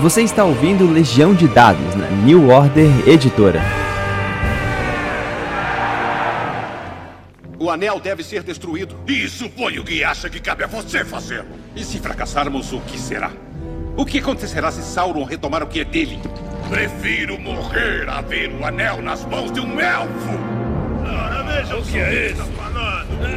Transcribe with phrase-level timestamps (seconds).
[0.00, 3.62] Você está ouvindo Legião de Dados na New Order Editora.
[7.58, 8.94] O anel deve ser destruído.
[9.08, 11.48] E suponho que acha que cabe a você fazê-lo.
[11.74, 13.30] E se fracassarmos, o que será?
[13.96, 16.20] O que acontecerá se Sauron retomar o que é dele?
[16.68, 20.38] Prefiro morrer a ver o anel nas mãos de um elfo.
[21.06, 22.44] Ora, veja o que é isso.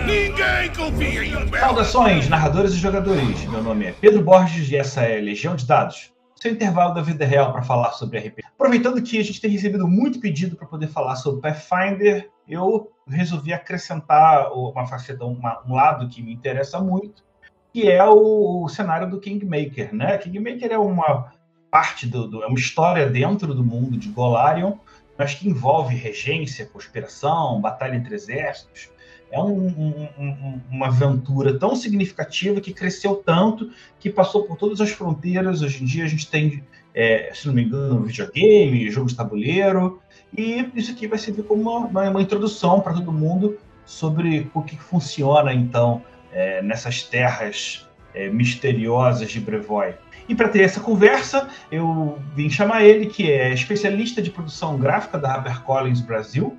[0.05, 1.57] Ninguém confia em um elfo.
[1.57, 3.45] Saudações, narradores e jogadores.
[3.45, 6.11] Meu nome é Pedro Borges e essa é Legião de Dados.
[6.41, 8.43] Seu intervalo da vida real para falar sobre RPG.
[8.55, 13.51] Aproveitando que a gente tem recebido muito pedido para poder falar sobre Pathfinder, eu resolvi
[13.51, 17.25] acrescentar uma faceta, uma, um lado que me interessa muito,
[17.73, 20.17] que é o, o cenário do Kingmaker, né?
[20.17, 21.33] Kingmaker é uma
[21.69, 24.77] parte do, do, é uma história dentro do mundo de Golarion,
[25.17, 28.89] mas que envolve regência, conspiração, batalha entre exércitos.
[29.31, 33.69] É um, um, um, uma aventura tão significativa que cresceu tanto
[33.99, 35.61] que passou por todas as fronteiras.
[35.61, 36.63] Hoje em dia a gente tem,
[36.93, 40.01] é, se não me engano, videogame, jogo de tabuleiro,
[40.35, 44.77] e isso aqui vai servir como uma, uma introdução para todo mundo sobre o que
[44.77, 49.93] funciona então é, nessas terras é, misteriosas de Brevoy.
[50.27, 55.17] E para ter essa conversa, eu vim chamar ele, que é especialista de produção gráfica
[55.17, 56.55] da HarperCollins Brasil,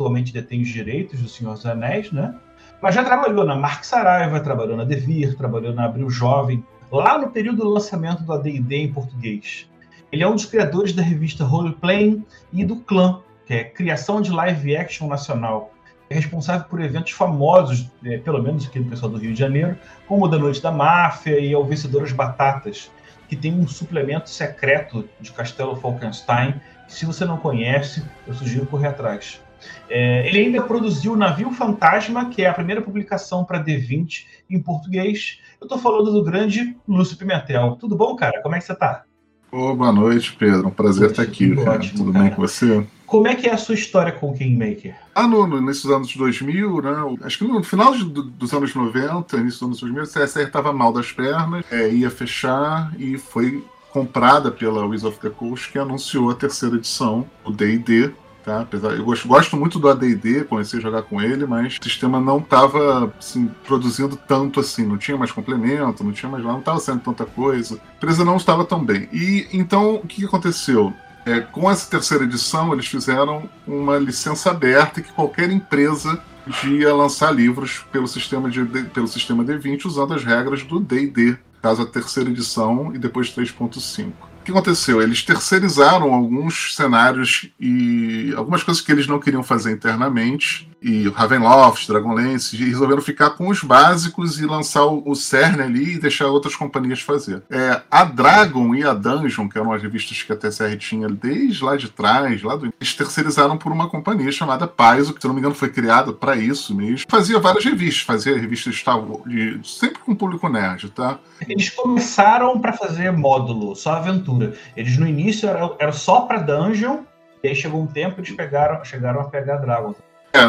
[0.00, 2.34] atualmente detém os direitos do Senhor dos Anéis, né?
[2.80, 7.28] Mas já trabalhou na Mark Saraiva, trabalhou na Devir, trabalhou na Abril Jovem, lá no
[7.28, 9.68] período do lançamento do AD&D em português.
[10.10, 14.30] Ele é um dos criadores da revista Roleplaying e do Clã, que é criação de
[14.30, 15.72] live action nacional,
[16.08, 19.78] é responsável por eventos famosos, é, pelo menos aqui do pessoal do Rio de Janeiro,
[20.08, 22.90] como o da Noite da Máfia e o Vencedoras Batatas,
[23.28, 26.60] que tem um suplemento secreto de Castelo Falkenstein.
[26.88, 29.40] Se você não conhece, eu sugiro correr atrás.
[29.88, 34.60] É, ele ainda produziu o Navio Fantasma, que é a primeira publicação para D20 em
[34.60, 35.40] português.
[35.60, 37.76] Eu estou falando do grande Lúcio Pimentel.
[37.78, 38.40] Tudo bom, cara?
[38.42, 39.04] Como é que você está?
[39.52, 40.68] Oh, boa noite, Pedro.
[40.68, 41.48] Um prazer estar aqui.
[41.48, 42.86] Tudo, ótimo, Tudo bem com você?
[43.04, 44.94] Como é que é a sua história com o Kingmaker?
[45.12, 47.16] Ah, no, no, nesses anos 2000, né?
[47.22, 50.72] Acho que no final de, dos anos 90, início dos anos 2000, a CSR estava
[50.72, 55.78] mal das pernas, é, ia fechar e foi comprada pela Wizards of the Coast, que
[55.78, 58.12] anunciou a terceira edição, o D&D,
[58.50, 58.62] Tá?
[58.62, 62.20] Apesar, eu gosto, gosto muito do AD&D, comecei a jogar com ele, mas o sistema
[62.20, 66.80] não estava assim, produzindo tanto assim, não tinha mais complemento, não tinha mais não estava
[66.80, 67.76] sendo tanta coisa.
[67.76, 69.08] A empresa não estava tão bem.
[69.12, 70.92] E então o que aconteceu?
[71.24, 77.30] É, com essa terceira edição, eles fizeram uma licença aberta que qualquer empresa podia lançar
[77.30, 82.30] livros pelo sistema, de, pelo sistema D20 usando as regras do D&D, caso a terceira
[82.30, 85.02] edição e depois 3.5 o que aconteceu?
[85.02, 90.68] Eles terceirizaram alguns cenários e algumas coisas que eles não queriam fazer internamente.
[90.82, 95.96] E Ravenloft, Dragonlance, e resolveram ficar com os básicos e lançar o, o CERN ali
[95.96, 97.42] e deixar outras companhias fazer.
[97.50, 101.62] É, a Dragon e a Dungeon, que eram as revistas que a TCR tinha desde
[101.62, 105.34] lá de trás, lá do, eles terceirizaram por uma companhia chamada Paizo, que se não
[105.34, 107.04] me engano foi criada para isso mesmo.
[107.10, 108.82] Fazia várias revistas, fazia revistas
[109.26, 111.18] de, sempre com público nerd, tá?
[111.46, 114.29] Eles começaram para fazer módulo, só aventura
[114.76, 117.04] Eles no início era, era só para dungeon,
[117.42, 119.94] e aí chegou um tempo eles pegaram, chegaram a pegar Dragon.
[120.32, 120.44] É,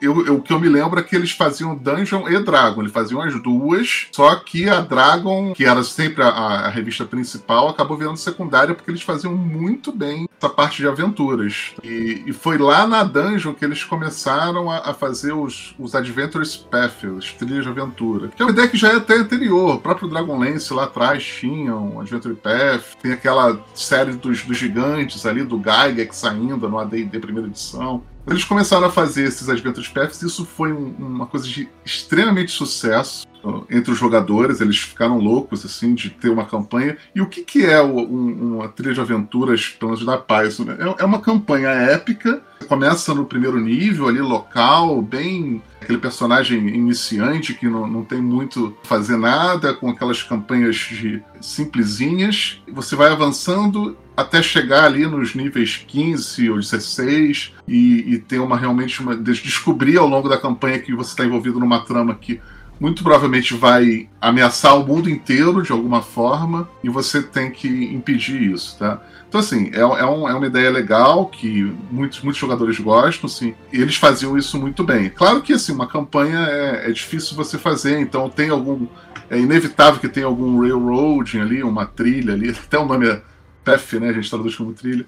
[0.00, 2.92] eu, eu, o que eu me lembro é que eles faziam Dungeon e Dragon, eles
[2.92, 7.96] faziam as duas, só que a Dragon, que era sempre a, a, revista principal, acabou
[7.96, 11.72] virando secundária porque eles faziam muito bem essa parte de aventuras.
[11.82, 16.56] E, e foi lá na Dungeon que eles começaram a, a fazer os, os Adventures
[16.56, 19.76] Path, as trilhas de aventura, que é uma ideia que já é até anterior.
[19.76, 25.24] O próprio Dragonlance lá atrás tinha um Adventure Path, tem aquela série dos, dos gigantes
[25.24, 28.02] ali, do Gygax saindo no AD&D primeira edição.
[28.26, 33.26] Eles começaram a fazer esses Adventures Paths, isso foi um, uma coisa de extremamente sucesso
[33.70, 36.96] entre os jogadores, eles ficaram loucos assim de ter uma campanha.
[37.14, 40.58] E o que, que é o, um, uma trilha de aventuras, pelo menos da Paz?
[40.58, 40.76] Né?
[40.78, 47.54] É, é uma campanha épica, começa no primeiro nível ali, local, bem aquele personagem iniciante
[47.54, 52.60] que não, não tem muito fazer nada, com aquelas campanhas de simplesinhas.
[52.72, 58.56] Você vai avançando até chegar ali nos níveis 15 ou 16 e, e ter uma
[58.56, 62.40] realmente uma, descobrir ao longo da campanha que você está envolvido numa trama que
[62.80, 68.52] muito provavelmente vai ameaçar o mundo inteiro de alguma forma e você tem que impedir
[68.52, 69.00] isso, tá?
[69.28, 73.54] Então, assim, é, é, um, é uma ideia legal que muitos, muitos jogadores gostam, assim,
[73.72, 75.10] eles faziam isso muito bem.
[75.10, 78.86] Claro que, assim, uma campanha é, é difícil você fazer, então tem algum...
[79.28, 83.20] É inevitável que tenha algum railroading ali, uma trilha ali, até o nome é
[83.66, 84.10] Path, né?
[84.10, 85.04] A gente traduz como trilha.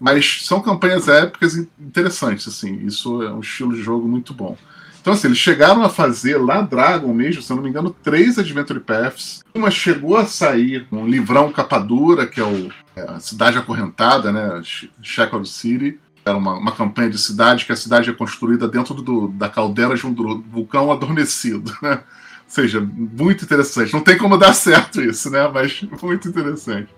[0.00, 2.84] Mas são campanhas épicas interessantes, assim.
[2.84, 4.58] Isso é um estilo de jogo muito bom.
[5.00, 8.38] Então, assim, eles chegaram a fazer lá Dragon mesmo, se eu não me engano, três
[8.38, 9.44] Adventure Paths.
[9.54, 14.32] Uma chegou a sair um livrão capa dura, que é o é, a Cidade Acorrentada,
[14.32, 14.62] né?
[15.02, 16.00] Shackled City.
[16.24, 19.94] Era uma, uma campanha de cidade, que a cidade é construída dentro do, da caldeira
[19.94, 20.14] de um
[20.50, 22.02] vulcão adormecido, né?
[22.46, 23.92] Seja, muito interessante.
[23.92, 25.48] Não tem como dar certo isso, né?
[25.52, 26.88] Mas muito interessante.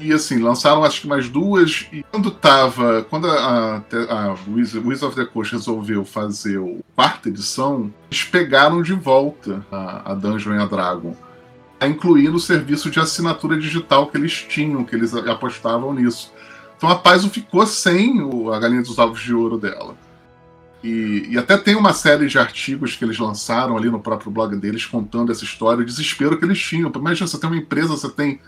[0.00, 1.86] E assim, lançaram acho que mais duas.
[1.92, 3.06] E quando tava.
[3.08, 8.82] Quando a, a, a Wizard of the Coast resolveu fazer a quarta edição, eles pegaram
[8.82, 11.16] de volta a, a Dungeon e a Dragon.
[11.80, 16.32] Incluindo o serviço de assinatura digital que eles tinham, que eles apostavam nisso.
[16.76, 19.96] Então a Paizo ficou sem o, a galinha dos ovos de ouro dela.
[20.84, 24.54] E, e, até tem uma série de artigos que eles lançaram ali no próprio blog
[24.56, 26.92] deles contando essa história, o desespero que eles tinham.
[26.94, 28.38] Imagina, você tem uma empresa, você tem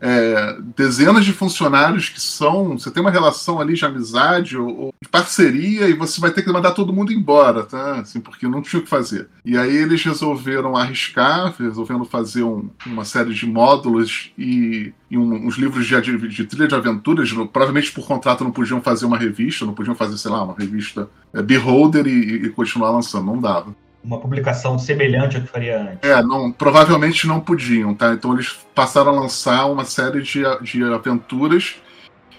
[0.00, 2.78] é, dezenas de funcionários que são.
[2.78, 6.42] Você tem uma relação ali de amizade ou, ou, de parceria e você vai ter
[6.42, 8.00] que mandar todo mundo embora, tá?
[8.00, 9.28] Assim, porque não tinha o que fazer.
[9.44, 15.46] E aí eles resolveram arriscar, resolvendo fazer um, uma série de módulos e, e um,
[15.46, 17.32] uns livros de, de, trilha de aventuras.
[17.32, 21.08] Provavelmente por contrato não podiam fazer uma revista, não podiam fazer, sei lá, uma revista
[21.32, 23.74] é, Beholder e, e continuar lançando, não dava
[24.06, 26.08] uma publicação semelhante ao que faria antes.
[26.08, 28.12] É, não, provavelmente não podiam, tá?
[28.12, 31.74] Então eles passaram a lançar uma série de, de aventuras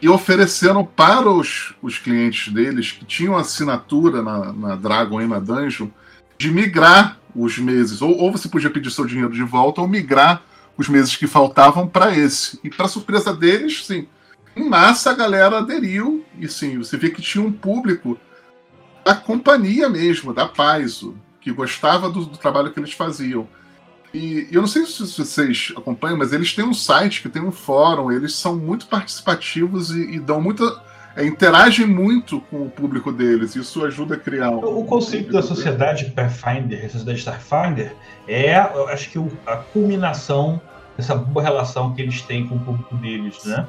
[0.02, 5.40] e ofereceram para os, os clientes deles que tinham assinatura na, na Dragon e na
[5.40, 5.90] Dungeon
[6.38, 8.02] de migrar os meses.
[8.02, 10.42] Ou, ou você podia pedir seu dinheiro de volta ou migrar
[10.78, 12.60] os meses que faltavam para esse.
[12.64, 14.08] E para surpresa deles, sim,
[14.56, 18.18] em massa a galera aderiu e sim, você vê que tinha um público
[19.04, 21.16] da companhia mesmo, da Paizo,
[21.48, 23.48] que gostava do, do trabalho que eles faziam.
[24.14, 27.54] E, eu não sei se vocês acompanham, mas eles têm um site que tem um
[27.54, 30.86] fórum, eles são muito participativos e, e dão muita.
[31.16, 34.60] É, interagem muito com o público deles, isso ajuda a criar um.
[34.60, 37.96] O conceito da sociedade Pathfinder, a sociedade Starfinder,
[38.28, 40.62] é, acho que, a culminação
[40.96, 43.66] dessa boa relação que eles têm com o público deles, né?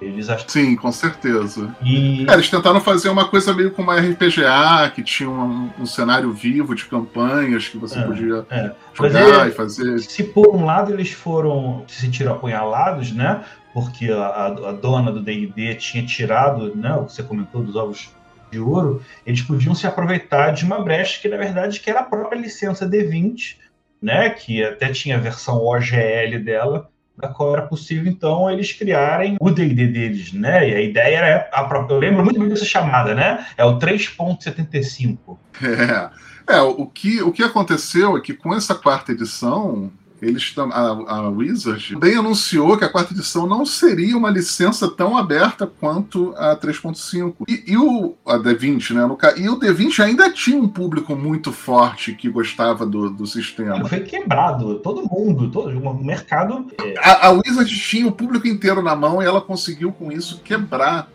[0.00, 0.48] Eles acham...
[0.48, 1.74] Sim, com certeza.
[1.82, 2.26] E...
[2.28, 6.32] É, eles tentaram fazer uma coisa meio como uma RPGA, que tinha um, um cenário
[6.32, 8.72] vivo de campanhas que você é, podia é.
[8.94, 9.98] jogar e fazer.
[9.98, 13.44] Se por um lado eles foram se sentiram apunhalados, né?
[13.74, 16.94] Porque a, a dona do D&D tinha tirado, né?
[16.94, 18.10] O que você comentou dos ovos
[18.50, 22.04] de ouro, eles podiam se aproveitar de uma brecha que na verdade que era a
[22.04, 23.56] própria licença D20,
[24.00, 24.30] né?
[24.30, 26.90] Que até tinha a versão OGL dela
[27.20, 30.68] da qual era possível, então, eles criarem o D&D deles, né?
[30.68, 31.94] E a ideia era a própria...
[31.94, 33.46] Eu lembro muito bem dessa chamada, né?
[33.56, 35.36] É o 3.75.
[35.62, 36.10] É,
[36.56, 41.28] é o, que, o que aconteceu é que com essa quarta edição, eles a, a
[41.28, 46.56] Wizard também anunciou que a quarta edição não seria uma licença tão aberta quanto a
[46.56, 47.34] 3.5.
[47.48, 49.06] E, e, o a D20, né?
[49.06, 53.88] No, e o D20 ainda tinha um público muito forte que gostava do, do sistema.
[53.88, 56.66] Foi quebrado, todo mundo, todo o mercado.
[56.82, 56.94] É...
[56.98, 61.08] A, a Wizard tinha o público inteiro na mão e ela conseguiu com isso quebrar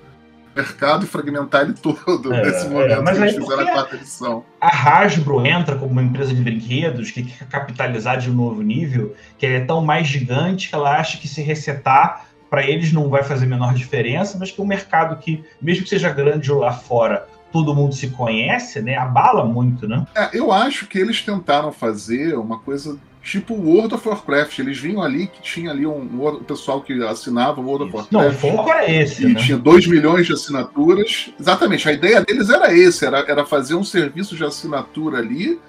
[0.55, 3.95] mercado e fragmentar ele todo é, nesse momento é, mas que eles fizeram a quarta
[3.95, 4.45] edição.
[4.61, 9.15] A Hasbro entra como uma empresa de brinquedos que quer capitalizar de um novo nível,
[9.37, 13.23] que é tão mais gigante que ela acha que se resetar para eles não vai
[13.23, 17.75] fazer menor diferença, mas que o mercado que, mesmo que seja grande lá fora, todo
[17.75, 18.95] mundo se conhece, né?
[18.95, 20.05] Abala muito, né?
[20.15, 24.59] É, eu acho que eles tentaram fazer uma coisa tipo World of Warcraft.
[24.59, 28.11] Eles vinham ali que tinha ali um, um pessoal que assinava o World of Warcraft.
[28.11, 29.23] Não, o foco era esse.
[29.23, 29.41] E né?
[29.41, 31.31] tinha 2 milhões de assinaturas.
[31.39, 35.59] Exatamente, a ideia deles era esse: era, era fazer um serviço de assinatura ali.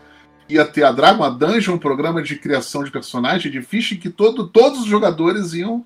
[0.49, 4.09] Ia ter a Dragon, a Dungeon, um programa de criação de personagem, de ficha, que
[4.09, 5.85] todo, todos os jogadores iam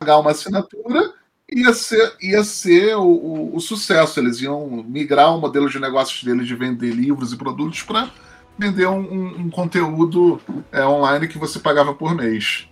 [0.00, 1.12] pagar uma assinatura
[1.54, 4.18] ia ser, ia ser o, o, o sucesso.
[4.18, 8.10] Eles iam migrar o modelo de negócios deles de vender livros e produtos para
[8.58, 10.40] vender um, um, um conteúdo
[10.70, 12.68] é, online que você pagava por mês.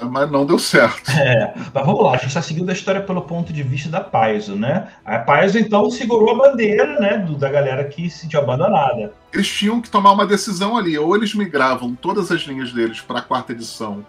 [0.00, 1.10] Mas não deu certo.
[1.10, 4.00] É, mas vamos lá, a gente está seguindo a história pelo ponto de vista da
[4.00, 4.88] Paizo, né?
[5.04, 9.12] A Paizo, então, segurou a bandeira, né, do, da galera que se sentiu abandonada.
[9.32, 13.18] Eles tinham que tomar uma decisão ali, ou eles migravam todas as linhas deles para
[13.18, 14.06] a quarta edição.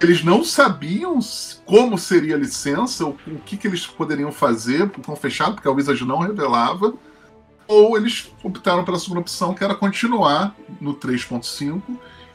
[0.00, 1.18] Eles não sabiam
[1.66, 5.72] como seria a licença, o, o que, que eles poderiam fazer, com fechado, porque a
[5.72, 6.94] Wizard não revelava
[7.68, 11.82] ou eles optaram pela segunda opção, que era continuar no 3.5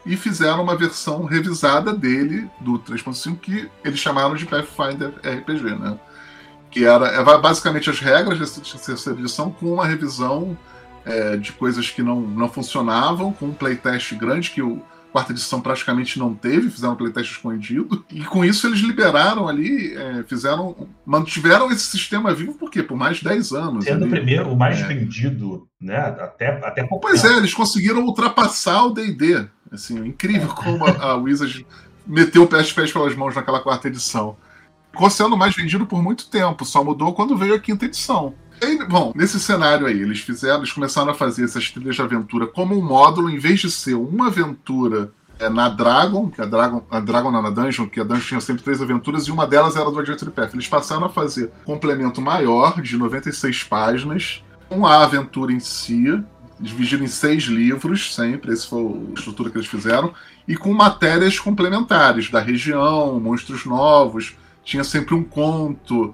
[0.06, 6.00] e fizeram uma versão revisada dele, do 3.5, que eles chamaram de Pathfinder RPG, né?
[6.70, 10.58] Que era é basicamente as regras dessa edição com uma revisão
[11.06, 15.62] é, de coisas que não, não funcionavam, com um playtest grande que o, quarta edição
[15.62, 18.03] praticamente não teve, fizeram um playtest escondido.
[18.10, 20.88] E com isso eles liberaram ali, é, fizeram.
[21.06, 22.82] mantiveram esse sistema vivo por quê?
[22.82, 23.86] Por mais de 10 anos.
[23.86, 24.06] Sendo ali.
[24.06, 24.88] o primeiro, o mais é.
[24.88, 25.98] vendido, né?
[25.98, 27.34] Até, até pouco Pois tempo.
[27.34, 29.46] é, eles conseguiram ultrapassar o DD.
[29.72, 30.63] Assim, incrível é.
[30.63, 31.65] como a, a Wizard
[32.08, 34.38] meteu o pé de pés pelas mãos naquela quarta edição.
[34.91, 38.34] Ficou sendo mais vendido por muito tempo, só mudou quando veio a quinta edição.
[38.88, 42.77] Bom, nesse cenário aí, eles fizeram, eles começaram a fazer essas trilhas de aventura como
[42.77, 47.00] um módulo, em vez de ser uma aventura é, na Dragon, que a Dragon, a
[47.00, 49.98] Dragon na Dungeon, que a Dungeon tinha sempre três aventuras, e uma delas era do
[49.98, 50.53] Adventure Path.
[50.53, 56.22] Eles passaram a fazer um complemento maior, de 96 páginas, com a aventura em si,
[56.60, 60.13] dividido em seis livros, sempre, essa foi a estrutura que eles fizeram,
[60.48, 66.13] e com matérias complementares da região, monstros novos, tinha sempre um conto,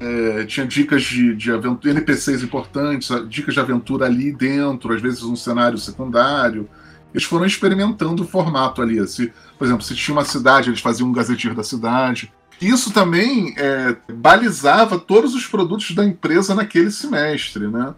[0.00, 5.22] é, tinha dicas de, de aventura, NPCs importantes, dicas de aventura ali dentro, às vezes
[5.22, 6.68] um cenário secundário.
[7.12, 9.06] Eles foram experimentando o formato ali.
[9.06, 12.32] Se, por exemplo, se tinha uma cidade, eles faziam um gazeteiro da cidade.
[12.60, 17.94] Isso também é, balizava todos os produtos da empresa naquele semestre, né?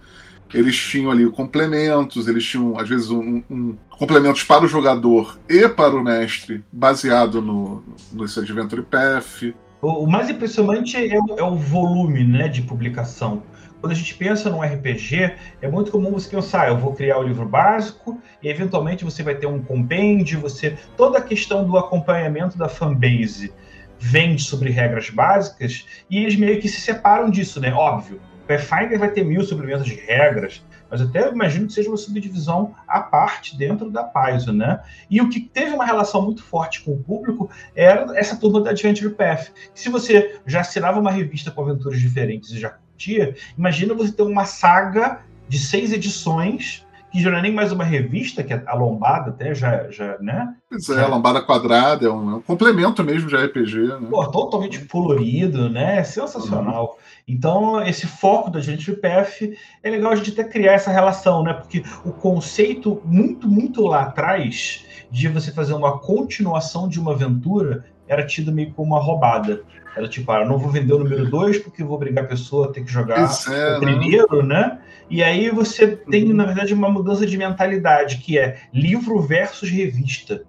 [0.55, 5.69] Eles tinham ali complementos, eles tinham, às vezes, um, um complementos para o jogador e
[5.69, 9.55] para o mestre, baseado no, no Adventure Path.
[9.80, 13.42] O, mais impressionante é o, é o, volume né, de publicação.
[13.80, 17.18] Quando a gente pensa num RPG, é muito comum você pensar, ah, eu vou criar
[17.18, 21.76] o livro básico e eventualmente você vai ter um compêndio, você toda a questão do
[21.76, 23.52] acompanhamento da fanbase
[23.99, 27.73] vende sobre regras básicas e eles meio que se separam disso, né?
[27.73, 32.75] Óbvio, Pathfinder vai ter mil suplementos de regras, mas até imagino que seja uma subdivisão
[32.87, 34.81] à parte dentro da Paizo, né?
[35.11, 38.71] E o que teve uma relação muito forte com o público era essa turma da
[38.71, 39.49] Adventure Path.
[39.75, 44.23] Se você já assinava uma revista com aventuras diferentes e já curtia, imagina você ter
[44.23, 46.86] uma saga de seis edições
[47.17, 50.19] que já não é nem mais uma revista, que é a lombada até já, já
[50.21, 50.55] né?
[50.69, 54.09] Pois é, a lombada quadrada é um, é um, complemento mesmo de RPG, né?
[54.11, 56.05] Pô, totalmente colorido, né?
[56.05, 56.85] Sensacional.
[56.85, 57.07] Uhum.
[57.27, 61.55] Então, esse foco da gente PF é legal a gente até criar essa relação, né?
[61.55, 67.87] Porque o conceito muito, muito lá atrás de você fazer uma continuação de uma aventura
[68.07, 69.63] era tido meio como uma roubada.
[69.97, 72.67] Era tipo, ah, eu não vou vender o número 2 porque vou obrigar a pessoa
[72.67, 74.79] a ter que jogar é, o primeiro, né?
[75.09, 76.35] E aí você tem, uhum.
[76.35, 80.43] na verdade, uma mudança de mentalidade, que é livro versus revista.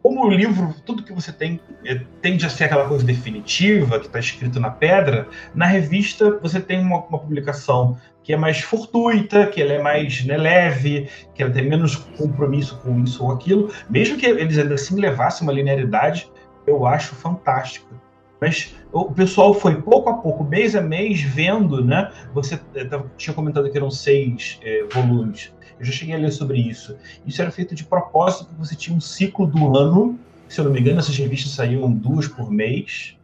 [0.00, 4.06] Como o livro, tudo que você tem é, tende a ser aquela coisa definitiva, que
[4.06, 9.46] está escrito na pedra, na revista você tem uma, uma, publicação que é mais fortuita,
[9.46, 13.72] que ela é mais né, leve, que ela tem menos compromisso com isso ou aquilo.
[13.88, 16.30] Mesmo que eles ainda assim levassem uma linearidade,
[16.66, 18.03] eu acho fantástico.
[18.40, 22.12] Mas o pessoal foi pouco a pouco, mês a mês, vendo, né?
[22.32, 25.52] Você eh, tinha comentado que eram seis é, volumes.
[25.78, 26.96] Eu já cheguei a ler sobre isso.
[27.26, 30.18] Isso era feito de propósito, porque você tinha um ciclo do ano.
[30.48, 33.16] Se eu não me engano, essas revistas saíam duas por mês,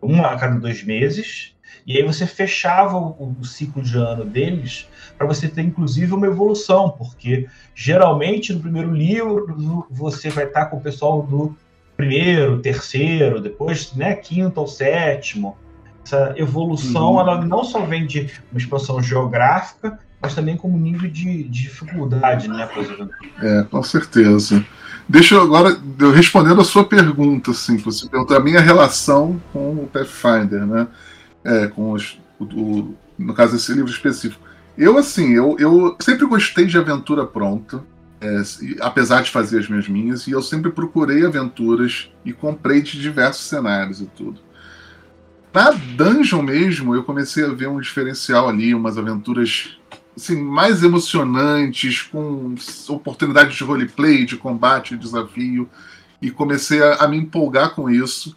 [0.00, 1.54] uma a cada dois meses.
[1.86, 6.26] E aí você fechava o, o ciclo de ano deles para você ter, inclusive, uma
[6.26, 11.56] evolução, porque geralmente no primeiro livro você vai estar com o pessoal do
[11.98, 15.58] primeiro, terceiro, depois né, quinto ou sétimo.
[16.04, 17.20] Essa evolução, uhum.
[17.20, 22.48] ela não só vem de uma expansão geográfica, mas também como nível de, de dificuldade,
[22.48, 22.68] né.
[23.42, 24.64] É, com certeza.
[25.08, 29.72] Deixa eu agora, eu respondendo a sua pergunta, assim, você perguntou a minha relação com
[29.72, 30.86] o Pathfinder, né?
[31.44, 34.40] É, com os, o, o, no caso desse livro específico.
[34.76, 37.82] Eu, assim, eu, eu sempre gostei de aventura pronta.
[38.20, 38.42] É,
[38.80, 43.46] apesar de fazer as minhas minhas, e eu sempre procurei aventuras e comprei de diversos
[43.46, 44.40] cenários e tudo.
[45.54, 49.78] Na dungeon mesmo, eu comecei a ver um diferencial ali, umas aventuras
[50.16, 52.54] assim, mais emocionantes, com
[52.88, 55.68] oportunidades de roleplay, de combate, de desafio,
[56.20, 58.36] e comecei a, a me empolgar com isso.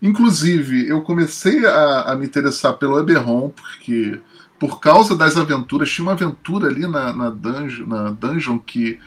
[0.00, 4.20] Inclusive, eu comecei a, a me interessar pelo Eberron, porque
[4.58, 8.98] por causa das aventuras, tinha uma aventura ali na, na, dungeon, na dungeon que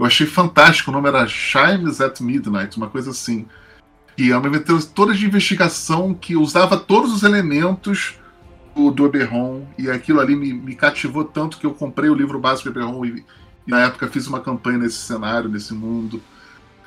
[0.00, 0.90] eu achei fantástico.
[0.90, 3.46] O nome era Chimes at Midnight, uma coisa assim.
[4.16, 8.18] E é uma aventura toda de investigação que usava todos os elementos
[8.74, 9.66] do, do Eberron.
[9.76, 13.04] E aquilo ali me, me, cativou tanto que eu comprei o livro básico do Eberron
[13.04, 13.24] e,
[13.66, 16.22] e, na época fiz uma campanha nesse cenário, nesse mundo.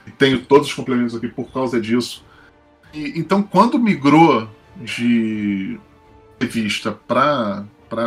[0.08, 2.26] E tenho todos os complementos aqui por causa disso.
[2.92, 5.80] E, então, quando migrou de
[6.42, 7.64] revista para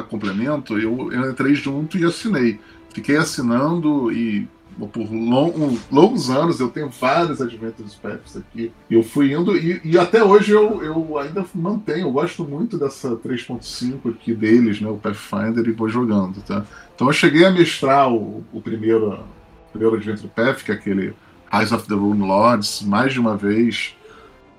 [0.08, 2.58] complemento, eu, eu entrei junto e assinei.
[2.92, 4.48] Fiquei assinando e
[4.92, 8.72] por long, longos anos, eu tenho vários Adventures Paths aqui.
[8.90, 13.16] Eu fui indo, e, e, até hoje eu, eu ainda mantenho, eu gosto muito dessa
[13.16, 16.64] 3.5 aqui deles, né, o Pathfinder, e vou jogando, tá?
[16.94, 21.14] Então eu cheguei a mestrar o, o primeiro, o primeiro Adventure Path, que é aquele
[21.52, 23.96] Rise of the Rune Lords mais de uma vez.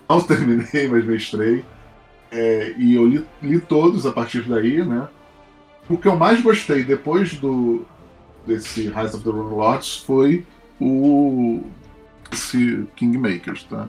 [0.09, 1.63] Não terminei, mas mestrei.
[2.31, 5.07] É, e eu li, li, todos a partir daí, né?
[5.89, 7.85] O que eu mais gostei depois do
[8.47, 10.45] desse Rise of the Rune Lords foi
[10.79, 11.63] o
[12.31, 13.87] esse Kingmakers, tá?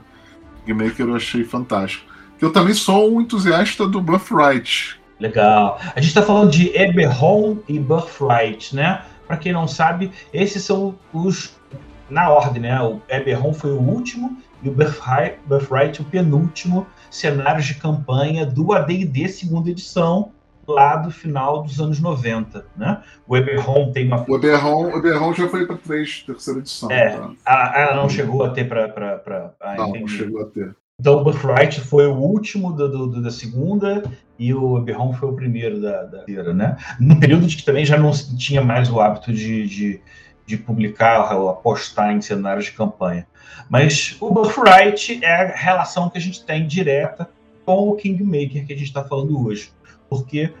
[0.65, 2.05] Kingmaker eu achei fantástico.
[2.39, 4.99] Eu também sou um entusiasta do Birthright.
[5.19, 5.79] Legal.
[5.81, 9.03] A gente está falando de Eberron e Birthright, né?
[9.27, 11.55] Para quem não sabe, esses são os
[12.09, 12.81] na ordem, né?
[12.81, 18.73] O Eberron foi o último e o Birthright, Birthright o penúltimo cenários de campanha do
[18.73, 20.31] AD&D segunda edição,
[20.71, 23.01] lá do final dos anos 90, né?
[23.27, 24.25] O Eberron tem uma...
[24.27, 26.91] O Eberron, o Eberron já foi para três, terceira edição.
[26.91, 27.73] É, tá?
[27.75, 29.53] ela, não chegou a ter para...
[29.77, 30.75] Não, não chegou a ter.
[30.99, 34.03] Então o Birthright foi o último do, do, da segunda
[34.37, 36.77] e o Eberron foi o primeiro da, terceira, né?
[36.99, 40.01] Num período de que também já não tinha mais o hábito de, de,
[40.45, 43.25] de publicar ou apostar em cenários de campanha.
[43.69, 47.29] Mas o Birthright é a relação que a gente tem direta
[47.65, 49.71] com o Kingmaker que a gente está falando hoje.
[50.09, 50.53] Porque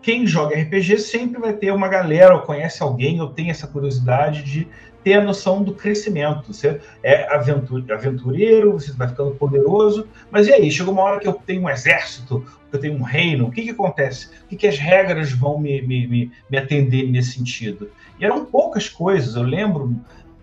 [0.00, 4.42] quem joga RPG sempre vai ter uma galera, ou conhece alguém, ou tem essa curiosidade
[4.42, 4.68] de
[5.04, 6.52] ter a noção do crescimento.
[6.52, 10.70] Você é aventureiro, você vai ficando poderoso, mas e aí?
[10.70, 13.62] Chega uma hora que eu tenho um exército, que eu tenho um reino, o que,
[13.62, 14.28] que acontece?
[14.44, 17.90] O que, que as regras vão me, me, me atender nesse sentido?
[18.18, 19.36] E eram poucas coisas.
[19.36, 19.94] Eu lembro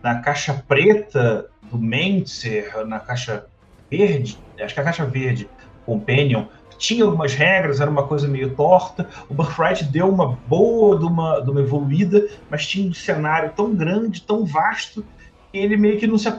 [0.02, 3.46] na caixa preta do Mentzer, na caixa
[3.90, 5.50] verde, acho que a caixa verde,
[5.86, 6.46] Companion,
[6.78, 9.08] tinha algumas regras, era uma coisa meio torta.
[9.30, 13.74] O Birthright deu uma boa de uma, de uma evoluída, mas tinha um cenário tão
[13.74, 15.06] grande, tão vasto,
[15.52, 16.30] que ele meio que não se,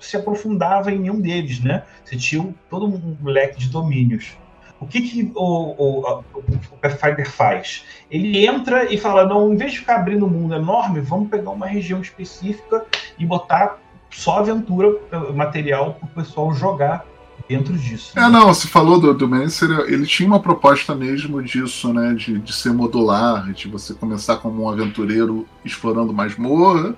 [0.00, 1.84] se aprofundava em nenhum deles, né?
[2.04, 4.36] Você tinha todo um leque de domínios.
[4.80, 7.84] O que, que o, o, o Pathfinder faz?
[8.10, 11.50] Ele entra e fala: não, em vez de ficar abrindo um mundo enorme, vamos pegar
[11.50, 12.84] uma região específica
[13.18, 13.78] e botar
[14.10, 14.96] só aventura,
[15.34, 17.06] material para o pessoal jogar
[17.48, 18.18] dentro disso.
[18.18, 22.14] É, não, você falou do, do Mancer, ele tinha uma proposta mesmo disso, né?
[22.14, 26.94] De, de ser modular, de você começar como um aventureiro explorando masmorra,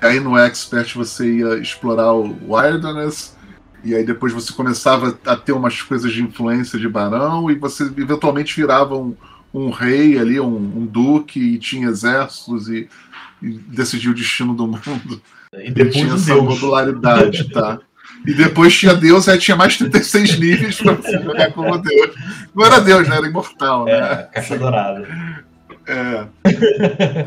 [0.00, 3.36] aí no Expert você ia explorar o Wilderness,
[3.84, 7.84] e aí depois você começava a ter umas coisas de influência de barão, e você
[7.84, 9.14] eventualmente virava um,
[9.52, 12.88] um rei ali, um, um, duque, e tinha exércitos, e,
[13.42, 15.20] e decidia o destino do mundo.
[15.52, 17.80] E depois tinha essa modularidade, tá?
[18.26, 22.14] E depois tinha Deus, aí tinha mais 36 níveis pra você jogar como Deus.
[22.54, 23.16] Não era Deus, né?
[23.16, 23.92] Era imortal, né?
[23.92, 25.06] É, caixa dourada.
[25.86, 26.26] É.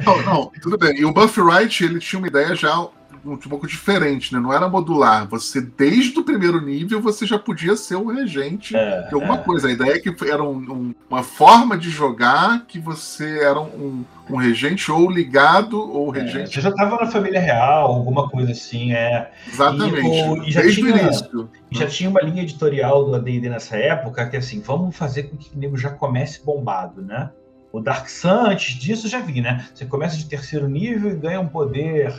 [0.06, 0.98] Não, não, tudo bem.
[0.98, 2.88] E o Buffy Wright, ele tinha uma ideia já
[3.26, 4.40] um pouco diferente, né?
[4.40, 5.28] Não era modular.
[5.30, 9.38] Você, desde o primeiro nível, você já podia ser o regente é, de alguma é.
[9.40, 9.68] coisa.
[9.68, 14.06] A ideia é que era um, um, uma forma de jogar que você era um,
[14.30, 16.54] um regente ou ligado ou é, regente.
[16.54, 19.32] você já estava na família real, alguma coisa assim, é.
[19.48, 20.08] Exatamente.
[20.08, 21.50] E, e já desde tinha, o início.
[21.72, 25.56] Já tinha uma linha editorial do AD&D nessa época que assim, vamos fazer com que
[25.56, 27.32] o nego já comece bombado, né?
[27.72, 29.66] O Dark Sun, antes disso, já vi, né?
[29.74, 32.16] Você começa de terceiro nível e ganha um poder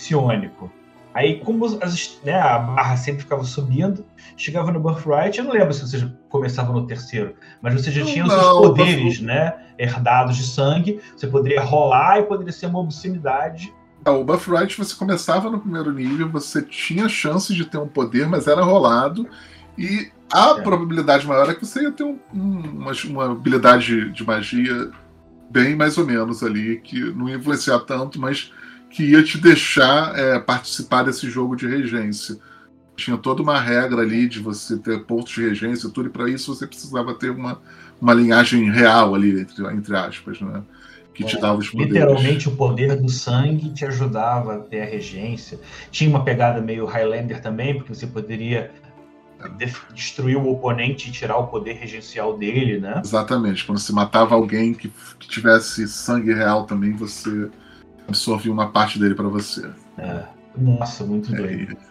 [0.00, 0.72] psionico.
[1.12, 5.74] Aí, como as, né, a barra sempre ficava subindo, chegava no Birthright, eu não lembro
[5.74, 10.36] se você já começava no terceiro, mas você já tinha os seus poderes, né, herdados
[10.36, 13.74] de sangue, você poderia rolar e poderia ser uma obscenidade.
[14.06, 18.46] o Birthright você começava no primeiro nível, você tinha chance de ter um poder, mas
[18.46, 19.28] era rolado,
[19.76, 20.62] e a é.
[20.62, 24.92] probabilidade maior é que você ia ter um, uma, uma habilidade de magia
[25.50, 28.52] bem mais ou menos ali, que não ia influenciar tanto, mas
[28.90, 32.36] que ia te deixar é, participar desse jogo de regência.
[32.96, 36.28] Tinha toda uma regra ali de você ter pontos de regência e tudo, e para
[36.28, 37.62] isso você precisava ter uma,
[38.00, 40.62] uma linhagem real ali, entre, entre aspas, né?
[41.14, 41.92] Que te é, dava os poderes.
[41.92, 45.58] Literalmente o poder do sangue te ajudava a ter a regência.
[45.90, 48.70] Tinha uma pegada meio Highlander também, porque você poderia
[49.94, 53.00] destruir o oponente e tirar o poder regencial dele, né?
[53.02, 53.64] Exatamente.
[53.64, 57.48] Quando você matava alguém que, que tivesse sangue real também, você
[58.10, 59.70] absorve uma parte dele para você.
[59.96, 60.24] É.
[60.56, 61.76] Nossa, muito é doido.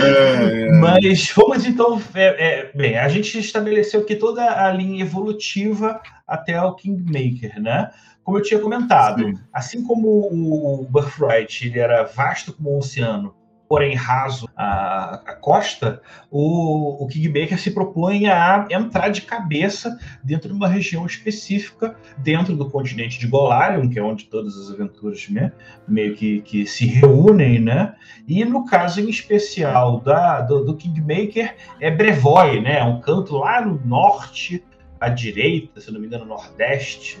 [0.00, 0.72] É, é.
[0.72, 2.00] Mas vamos então.
[2.14, 7.90] É, é, bem, a gente estabeleceu aqui toda a linha evolutiva até o Kingmaker, né?
[8.22, 9.34] Como eu tinha comentado, Sim.
[9.52, 13.34] assim como o, Birthright ele era vasto como o oceano
[13.68, 16.00] porém raso a, a costa,
[16.30, 22.56] o, o Kingmaker se propõe a entrar de cabeça dentro de uma região específica, dentro
[22.56, 25.52] do continente de Golarion, que é onde todas as aventuras né,
[25.86, 27.94] meio que, que se reúnem, né?
[28.26, 32.78] E no caso em especial da, do, do Kingmaker é Brevoy, né?
[32.78, 34.64] É um canto lá no norte,
[35.00, 37.18] à direita, se não me engano, nordeste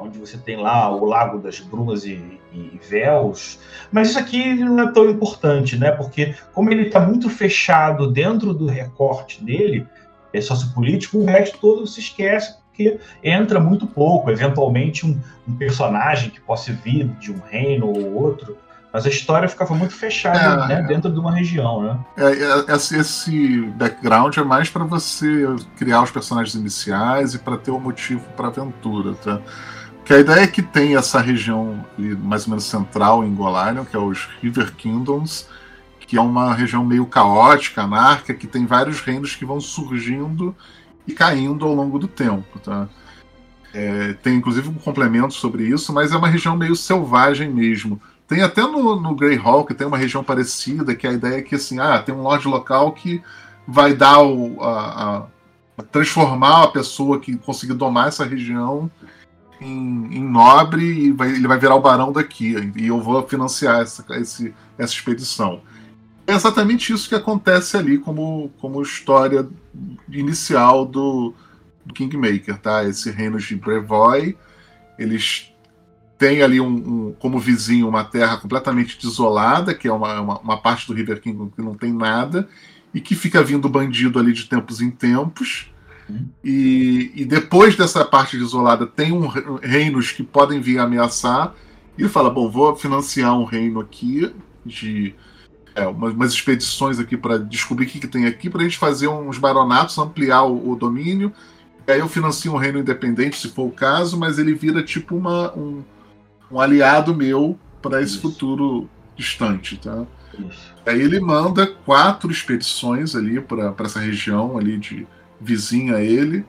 [0.00, 3.58] onde você tem lá o Lago das Brumas e, e Véus.
[3.92, 5.90] Mas isso aqui não é tão importante, né?
[5.92, 9.86] Porque como ele está muito fechado dentro do recorte dele,
[10.32, 14.30] é sociopolítico, o resto todo se esquece porque entra muito pouco.
[14.30, 18.56] Eventualmente um, um personagem que possa vir de um reino ou outro,
[18.92, 21.98] mas a história ficava muito fechada é, né, dentro de uma região, né?
[22.16, 27.70] É, é, esse background é mais para você criar os personagens iniciais e para ter
[27.70, 29.40] o um motivo para aventura, tá?
[30.10, 33.94] Que a ideia é que tem essa região mais ou menos central em Golarion, que
[33.94, 35.48] é os River Kingdoms,
[36.00, 40.52] que é uma região meio caótica, anárquica, que tem vários reinos que vão surgindo
[41.06, 42.88] e caindo ao longo do tempo, tá?
[43.72, 48.02] É, tem inclusive um complemento sobre isso, mas é uma região meio selvagem mesmo.
[48.26, 51.78] Tem até no, no Greyhawk, tem uma região parecida, que a ideia é que assim,
[51.78, 53.22] ah, tem um lord local que
[53.64, 55.28] vai dar o, a,
[55.78, 58.90] a transformar a pessoa que conseguir domar essa região
[59.60, 62.54] em, em nobre e vai, ele vai virar o barão daqui.
[62.76, 65.60] E eu vou financiar essa, esse, essa expedição.
[66.26, 69.48] É exatamente isso que acontece ali como, como história
[70.08, 71.34] inicial do,
[71.84, 72.84] do Kingmaker, tá?
[72.84, 74.36] Esse reino de Brevoy,
[74.98, 75.52] eles
[76.16, 80.56] têm ali um, um, como vizinho uma terra completamente desolada, que é uma, uma, uma,
[80.58, 82.46] parte do River Kingdom que não tem nada,
[82.92, 85.69] e que fica vindo bandido ali de tempos em tempos.
[86.44, 89.26] E, e, depois dessa parte desolada tem um,
[89.62, 91.54] reinos que podem vir ameaçar.
[91.96, 94.32] E ele fala: Bom, vou financiar um reino aqui,
[94.64, 95.14] de
[95.74, 98.78] é, umas, umas, expedições aqui para descobrir o que, que tem aqui, para a gente
[98.78, 101.32] fazer uns baronatos, ampliar o, o, domínio.
[101.86, 105.16] E aí eu financio um reino independente, se for o caso, mas ele vira tipo
[105.16, 105.82] uma, um,
[106.50, 108.22] um aliado meu para esse Isso.
[108.22, 109.76] futuro distante.
[109.76, 110.06] Tá?
[110.38, 110.74] Isso.
[110.86, 115.06] Aí ele manda quatro expedições ali para essa região ali de
[115.40, 116.44] vizinha a ele.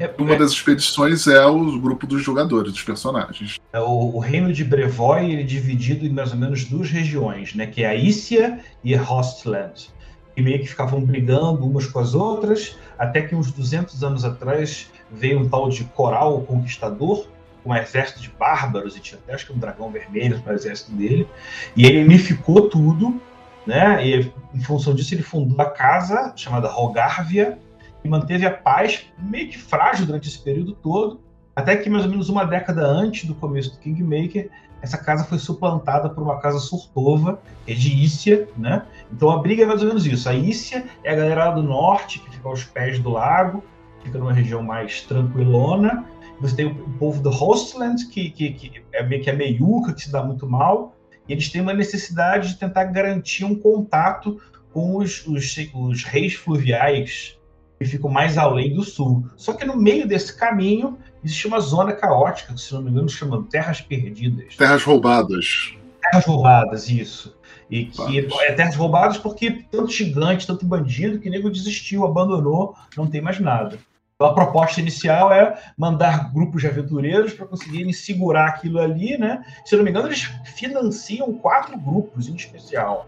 [0.00, 3.60] É, Uma é, das expedições é o grupo dos jogadores, dos personagens.
[3.72, 7.54] É o, o, reino de Brevoy ele é dividido em mais ou menos duas regiões,
[7.54, 7.66] né?
[7.66, 9.88] Que é a Ícia e a Hostland.
[10.36, 14.90] E meio que ficavam brigando umas com as outras, até que uns 200 anos atrás
[15.10, 17.26] veio um tal de Coral Conquistador,
[17.62, 20.92] com um exército de bárbaros, e tinha até acho que um dragão vermelho no exército
[20.92, 21.26] dele,
[21.74, 23.20] e ele unificou tudo,
[23.66, 24.06] né?
[24.06, 27.58] E em função disso ele fundou a casa chamada Rogarvia,
[28.06, 31.20] manteve a paz meio que frágil durante esse período todo,
[31.54, 34.50] até que mais ou menos uma década antes do começo do Kingmaker,
[34.82, 38.82] essa casa foi suplantada por uma casa surtova, que é de Ícia, né?
[39.10, 40.28] Então a briga é mais ou menos isso.
[40.28, 43.64] A Ícia é a galera do norte, que fica aos pés do lago,
[44.04, 46.04] fica numa região mais tranquilona.
[46.40, 50.02] Você tem o povo do Hostland, que, que, que é meio que a meiuca, que
[50.02, 50.94] se dá muito mal.
[51.26, 54.38] E eles têm uma necessidade de tentar garantir um contato
[54.72, 57.35] com os, os, os reis fluviais
[57.78, 59.28] que ficam mais além do sul.
[59.36, 63.08] Só que no meio desse caminho existe uma zona caótica, que, se não me engano,
[63.08, 64.56] chamam Terras Perdidas.
[64.56, 65.74] Terras Roubadas.
[66.00, 67.36] Terras Roubadas, isso.
[67.70, 73.08] E que é terras roubadas porque tanto gigante, tanto bandido, que nego desistiu, abandonou, não
[73.08, 73.76] tem mais nada.
[74.16, 79.44] Então, a proposta inicial é mandar grupos de aventureiros para conseguirem segurar aquilo ali, né?
[79.62, 83.06] Se não me engano, eles financiam quatro grupos em especial.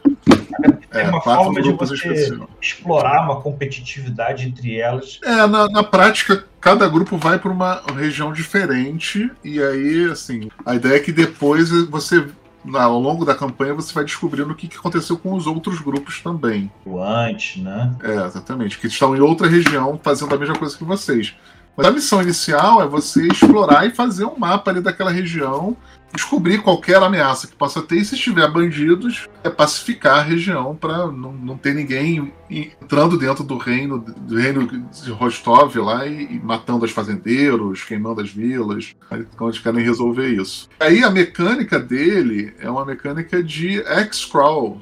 [0.91, 5.19] É, uma forma de você explorar uma competitividade entre elas.
[5.25, 10.75] É, na, na prática, cada grupo vai para uma região diferente, e aí, assim, a
[10.75, 12.29] ideia é que depois você
[12.75, 16.71] ao longo da campanha você vai descobrindo o que, aconteceu com os outros grupos também.
[16.85, 17.95] O antes, né?
[18.03, 18.79] É, exatamente.
[18.79, 21.35] Que estão em outra região fazendo a mesma coisa que vocês.
[21.79, 25.77] Mas a missão inicial é você explorar e fazer um mapa ali daquela região
[26.13, 31.07] descobrir qualquer ameaça que possa ter e se tiver bandidos, é pacificar a região para
[31.07, 36.41] não, não ter ninguém entrando dentro do reino do reino de Rostov lá e, e
[36.41, 38.97] matando os fazendeiros, queimando as vilas.
[39.13, 40.69] Então eles querem resolver isso.
[40.81, 44.81] Aí a mecânica dele é uma mecânica de X-Crawl.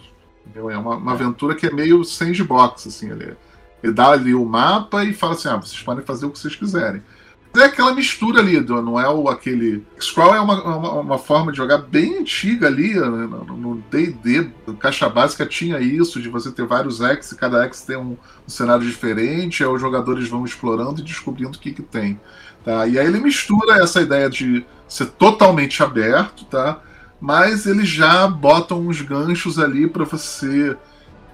[0.54, 3.37] É uma, uma, aventura que é meio sandbox, assim, ele,
[3.90, 7.03] dá ali o mapa e fala assim, ah, vocês podem fazer o que vocês quiserem
[7.61, 9.85] é aquela mistura ali, não é o aquele.
[10.01, 15.09] Scroll é uma, uma, uma, forma de jogar bem antiga ali, né, no DD, caixa
[15.09, 18.87] básica tinha isso, de você ter vários X e cada X tem um, um, cenário
[18.87, 22.20] diferente, aí os jogadores vão explorando e descobrindo o que, que tem.
[22.64, 22.87] Tá?
[22.87, 26.81] E aí ele mistura essa ideia de ser totalmente aberto, tá?
[27.20, 30.77] mas eles já botam uns ganchos ali para você.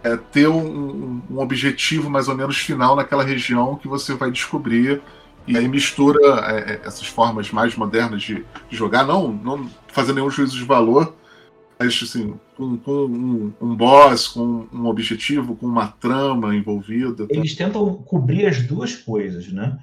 [0.05, 5.01] É, ter um, um objetivo mais ou menos final naquela região que você vai descobrir
[5.47, 10.17] e aí mistura é, é, essas formas mais modernas de, de, jogar, não, não fazendo
[10.17, 11.15] nenhum juízo de valor,
[11.79, 17.27] mas assim, com, com um, um, boss, com um objetivo, com uma trama envolvida.
[17.29, 19.79] Eles tentam cobrir as duas coisas, né?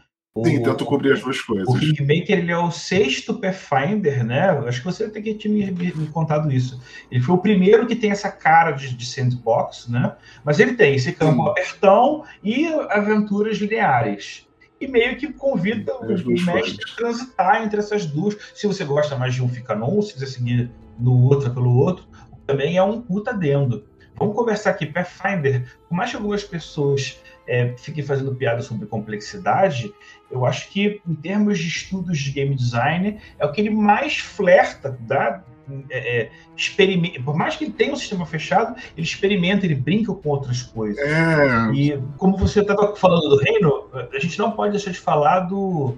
[0.46, 1.68] Sim, tento cobrir as duas coisas.
[1.68, 4.50] O Kingmaker ele é o sexto Pathfinder, né?
[4.68, 6.80] Acho que você tem que me, me, me, contado isso.
[7.12, 10.16] Ele foi o primeiro que tem essa cara de, de sandbox, né?
[10.44, 11.50] Mas ele tem esse campo Sim.
[11.50, 14.48] abertão e aventuras lineares.
[14.80, 18.38] E meio que convida o, o mestre a transitar entre essas duas.
[18.54, 20.02] Se você gosta mais de um, fica num.
[20.02, 22.06] Se você seguir no outro, pelo outro.
[22.46, 23.86] Também é um puta dendo.
[24.16, 24.86] Vamos conversar aqui.
[24.86, 29.92] Pathfinder, por mais que algumas pessoas é, fiquem fazendo piada sobre complexidade,
[30.30, 34.20] eu acho que, em termos de estudos de game design, é o que ele mais
[34.20, 35.44] flerta, dá,
[35.90, 40.14] é, é, experimenta, por mais que ele tenha um sistema fechado, ele experimenta, ele brinca
[40.14, 41.00] com outras coisas.
[41.00, 41.72] É...
[41.74, 45.98] E como você estava falando do reino, a gente não pode deixar de falar do.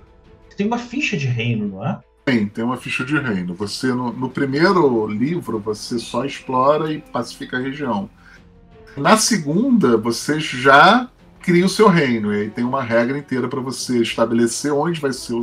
[0.56, 2.00] Tem uma ficha de reino, não é?
[2.24, 3.54] Tem, tem uma ficha de reino.
[3.56, 8.10] Você no, no primeiro livro você só explora e pacifica a região.
[8.96, 11.10] Na segunda, você já
[11.42, 12.34] cria o seu reino.
[12.34, 15.42] E aí tem uma regra inteira para você estabelecer onde vai ser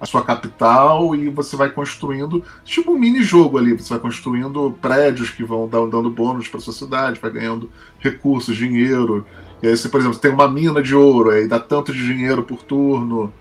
[0.00, 3.72] a sua capital e você vai construindo, tipo um mini-jogo ali.
[3.72, 9.26] Você vai construindo prédios que vão dando bônus para sua cidade, vai ganhando recursos, dinheiro.
[9.62, 12.42] E aí você, por exemplo, tem uma mina de ouro, aí dá tanto de dinheiro
[12.42, 13.32] por turno,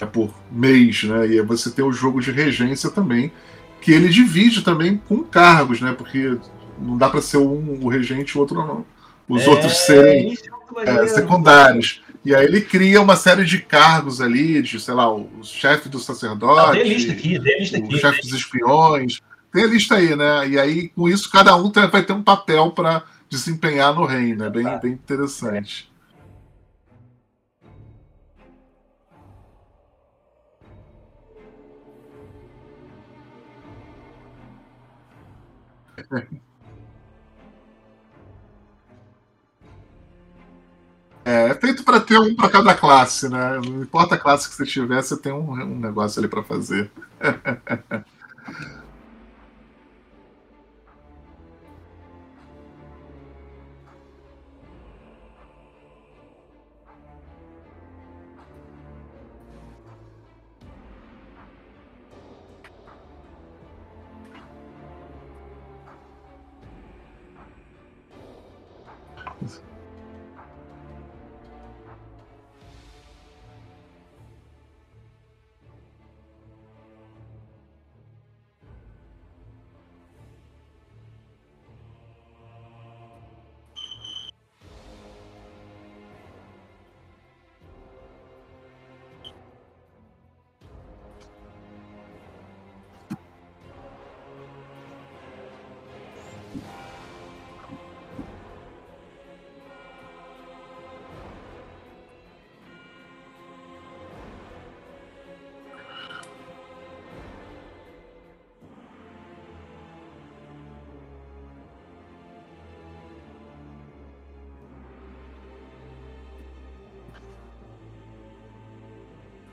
[0.00, 1.26] é por mês, né?
[1.26, 3.32] E aí você tem o jogo de regência também,
[3.80, 5.92] que ele divide também com cargos, né?
[5.92, 6.38] Porque
[6.80, 8.84] não dá para ser um o regente e o outro não.
[9.28, 10.57] Os é, outros serem é,
[11.08, 12.02] secundários.
[12.24, 15.98] E aí ele cria uma série de cargos ali, de, sei lá, o chefe do
[15.98, 19.20] sacerdote, ah, tem lista aqui, tem lista aqui, o chefe dos espiões.
[19.52, 20.48] Tem a lista aí, né?
[20.48, 24.44] E aí, com isso, cada um vai ter um papel para desempenhar no reino.
[24.44, 24.76] É bem, tá.
[24.76, 25.90] bem interessante.
[35.96, 36.26] É,
[41.28, 43.60] é feito para ter um para cada classe, né?
[43.64, 46.90] Não importa a classe que você tiver, você tem um, um negócio ali para fazer.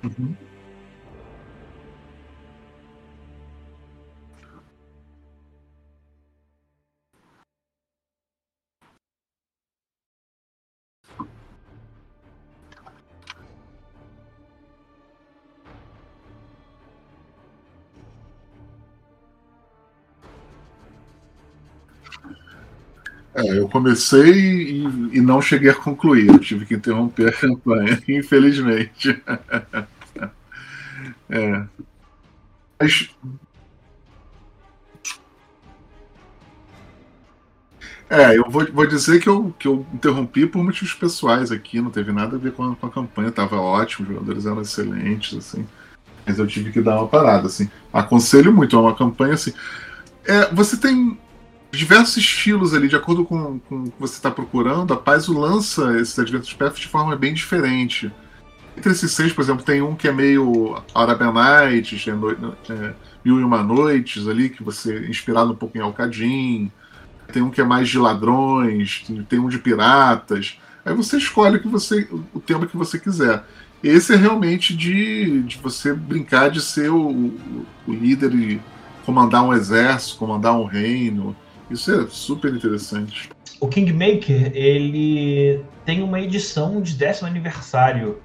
[0.05, 0.35] Uhum.
[23.37, 24.83] É, eu comecei e,
[25.17, 26.27] e, não cheguei a concluir.
[26.29, 29.21] Eu tive que interromper a campanha, infelizmente.
[31.29, 31.65] É.
[32.79, 33.09] Mas...
[38.07, 41.89] É, eu vou, vou dizer que eu, que eu interrompi por motivos pessoais aqui, não
[41.89, 45.35] teve nada a ver com a, com a campanha, tava ótimo, os jogadores eram excelentes,
[45.37, 45.67] assim.
[46.25, 47.69] Mas eu tive que dar uma parada, assim.
[47.91, 49.53] Aconselho muito, é uma campanha assim.
[50.23, 51.19] É, você tem
[51.71, 55.99] diversos estilos ali, de acordo com, com o que você está procurando, a Paz lança
[55.99, 58.11] esses Adventures Path de forma bem diferente.
[58.77, 63.43] Entre esses seis, por exemplo, tem um que é meio Arabian é, é, Mil e
[63.43, 66.71] Uma Noites ali, que você inspirado um pouco em Alcadim.
[67.31, 70.59] Tem um que é mais de ladrões, tem um de piratas.
[70.85, 73.43] Aí você escolhe o, que você, o tema que você quiser.
[73.83, 77.33] Esse é realmente de, de você brincar de ser o,
[77.87, 78.61] o líder e
[79.05, 81.35] comandar um exército, comandar um reino.
[81.69, 83.29] Isso é super interessante.
[83.59, 88.17] O Kingmaker, ele tem uma edição de décimo aniversário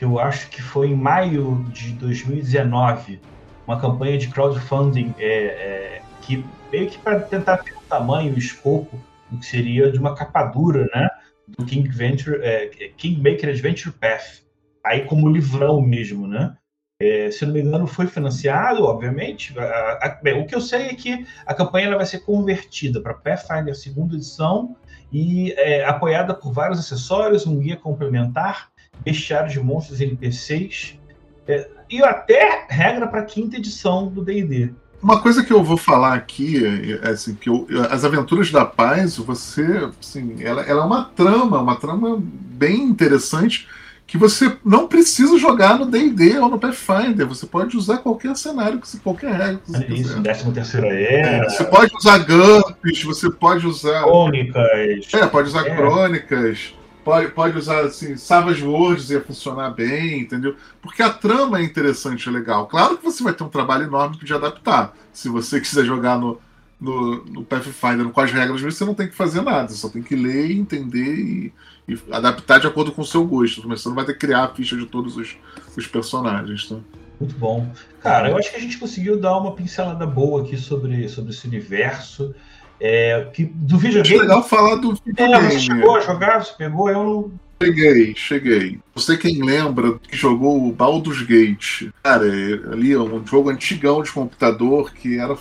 [0.00, 3.20] que eu acho que foi em maio de 2019,
[3.66, 8.38] uma campanha de crowdfunding é, é, que meio que para tentar ter o tamanho, o
[8.38, 8.98] escopo
[9.30, 11.06] do que seria de uma capa dura, né,
[11.46, 14.42] do King Venture, é, Kingmaker Adventure Path.
[14.82, 16.56] aí como livrão mesmo, né?
[16.98, 19.58] É, se não me engano, foi financiado, obviamente.
[19.58, 23.02] A, a, bem, o que eu sei é que a campanha ela vai ser convertida
[23.02, 24.74] para Pathfinder segunda edição
[25.12, 28.69] e é, apoiada por vários acessórios, um guia complementar,
[29.04, 30.98] bestiário de monstros e NPCs,
[31.46, 34.72] é, e até regra para quinta edição do D&D.
[35.02, 36.62] Uma coisa que eu vou falar aqui
[37.02, 41.60] é assim, que eu, as Aventuras da Paz, você, assim, ela, ela é uma trama,
[41.60, 43.66] uma trama bem interessante
[44.06, 47.26] que você não precisa jogar no D&D ou no Pathfinder.
[47.28, 51.46] Você pode usar qualquer cenário, qualquer regra que você é Isso, décima terceira era.
[51.46, 54.02] É, você pode usar GURPS, você pode usar...
[54.02, 55.14] Crônicas.
[55.14, 55.76] É, pode usar é.
[55.76, 56.74] crônicas.
[57.04, 60.54] Pode, pode usar, assim, Savage Worlds ia funcionar bem, entendeu?
[60.82, 62.66] Porque a trama é interessante e legal.
[62.66, 64.94] Claro que você vai ter um trabalho enorme de adaptar.
[65.12, 66.40] Se você quiser jogar no,
[66.80, 69.68] no, no Pathfinder com as regras, você não tem que fazer nada.
[69.68, 71.52] Você só tem que ler, entender e
[71.90, 73.66] e adaptar de acordo com o seu gosto.
[73.66, 75.36] Mas você não vai ter que criar a ficha de todos os,
[75.76, 76.68] os personagens.
[76.68, 76.76] Tá?
[77.18, 77.68] Muito bom.
[78.00, 81.46] Cara, eu acho que a gente conseguiu dar uma pincelada boa aqui sobre, sobre esse
[81.46, 82.34] universo.
[82.80, 84.16] É, que, do videogame.
[84.16, 85.46] É legal falar do videogame.
[85.46, 86.44] É, você chegou a jogar?
[86.44, 86.88] Você pegou?
[86.88, 87.32] Eu não.
[87.62, 88.80] Cheguei, cheguei.
[88.94, 91.90] Você quem lembra que jogou o Baldur's Gate?
[92.02, 95.36] Cara, é, ali um jogo antigão de computador que era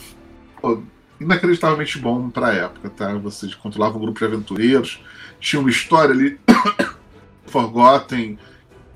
[0.61, 0.83] pô,
[1.19, 3.13] inacreditavelmente bom pra época, tá?
[3.19, 4.99] Você controlava um grupo de aventureiros
[5.39, 6.39] tinha uma história ali,
[7.47, 8.37] Forgotten,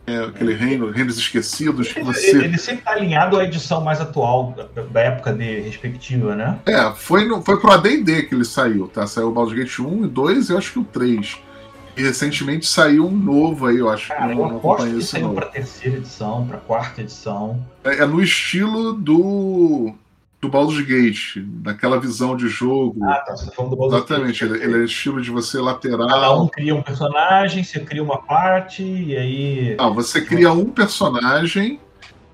[0.05, 1.91] é, aquele reino, reinos esquecidos.
[1.91, 2.29] Que você...
[2.29, 4.55] ele, ele sempre está alinhado à edição mais atual
[4.91, 6.59] da, época de respectiva, né?
[6.65, 9.07] É, foi, no, foi pro AD&D que ele saiu, tá?
[9.07, 11.37] Saiu o Baldur's Gate 1 e 2 e eu acho que o 3.
[11.95, 15.33] E recentemente saiu um novo aí, eu acho Cara, que não, eu aposto que saiu
[15.33, 17.63] para terceira edição, para quarta edição.
[17.83, 19.93] É, é, no estilo do
[20.43, 23.01] do Baldur's Gate, daquela visão de jogo.
[23.06, 23.36] Ah, tá.
[23.36, 24.62] Você tá falando do Baldur's Exatamente, Gate.
[24.62, 26.08] Ele, ele é estilo de você lateral.
[26.08, 29.75] Cada um cria um personagem, você cria uma parte, e aí.
[29.77, 31.79] Não, você cria um personagem,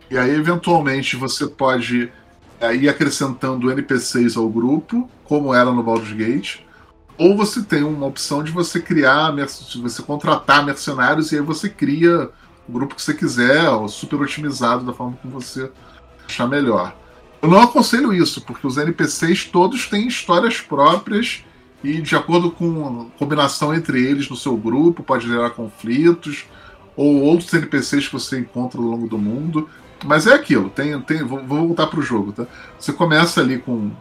[0.10, 2.12] e aí eventualmente você pode
[2.60, 6.62] é, ir acrescentando NPCs ao grupo, como era no Baldur's Gate.
[7.16, 11.70] Ou você tem uma opção de você criar, de você contratar mercenários e aí você
[11.70, 12.30] cria
[12.68, 15.70] o grupo que você quiser, super otimizado da forma como você
[16.26, 16.96] achar melhor.
[17.42, 21.44] Eu não aconselho isso, porque os NPCs todos têm histórias próprias
[21.84, 26.46] e, de acordo com combinação entre eles no seu grupo, pode gerar conflitos,
[26.96, 29.70] ou outros NPCs que você encontra ao longo do mundo.
[30.06, 32.34] Mas é aquilo, tem, tem, vou, vou voltar para o jogo.
[32.34, 32.46] Tá?
[32.78, 33.92] Você começa ali com.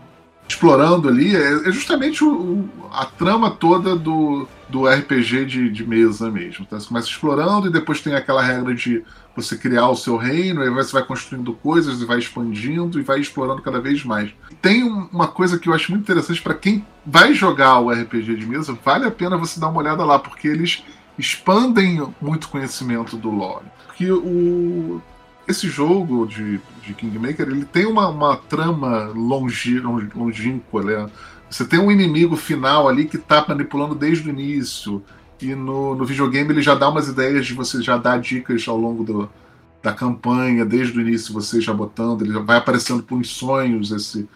[0.48, 6.28] explorando ali, é, é justamente o, a trama toda do, do RPG de, de mesa
[6.28, 6.66] mesmo.
[6.66, 6.78] Tá?
[6.80, 9.04] Você começa explorando e depois tem aquela regra de
[9.42, 13.20] você criar o seu reino, aí você vai construindo coisas e vai expandindo e vai
[13.20, 14.30] explorando cada vez mais.
[14.60, 18.46] Tem uma coisa que eu acho muito interessante para quem vai jogar o RPG de
[18.46, 20.82] mesa, vale a pena você dar uma olhada lá, porque eles
[21.18, 23.66] expandem muito conhecimento do lore.
[23.86, 25.02] Porque o,
[25.46, 31.10] esse jogo de, de Kingmaker ele tem uma, uma trama longi, longínqua, né?
[31.50, 35.02] Você tem um inimigo final ali que está manipulando desde o início.
[35.40, 38.76] E no, no videogame ele já dá umas ideias de você já dar dicas ao
[38.76, 39.30] longo do,
[39.82, 44.28] da campanha, desde o início você já botando, ele vai aparecendo por sonhos esse,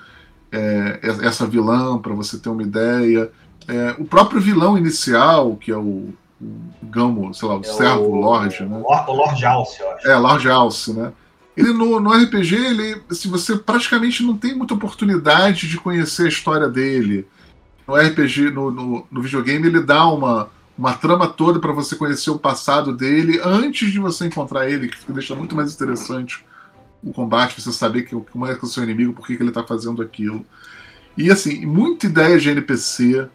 [0.51, 3.31] é, essa vilã, para você ter uma ideia.
[3.67, 6.11] É, o próprio vilão inicial, que é o,
[6.41, 8.83] o Gamo, sei lá, o é servo, o Lorde, né?
[8.85, 10.09] O Lorde Alce, eu acho.
[10.09, 11.13] É, Lorde Alce, né?
[11.57, 16.29] Ele no, no RPG, ele, assim, você praticamente não tem muita oportunidade de conhecer a
[16.29, 17.27] história dele.
[17.87, 22.31] No RPG, no, no, no videogame, ele dá uma, uma trama toda para você conhecer
[22.31, 26.45] o passado dele antes de você encontrar ele, que deixa muito mais interessante
[27.03, 29.43] o combate, você saber que, como é que é o seu inimigo, por que, que
[29.43, 30.47] ele está fazendo aquilo.
[31.17, 33.29] E assim, muita ideia de NPC,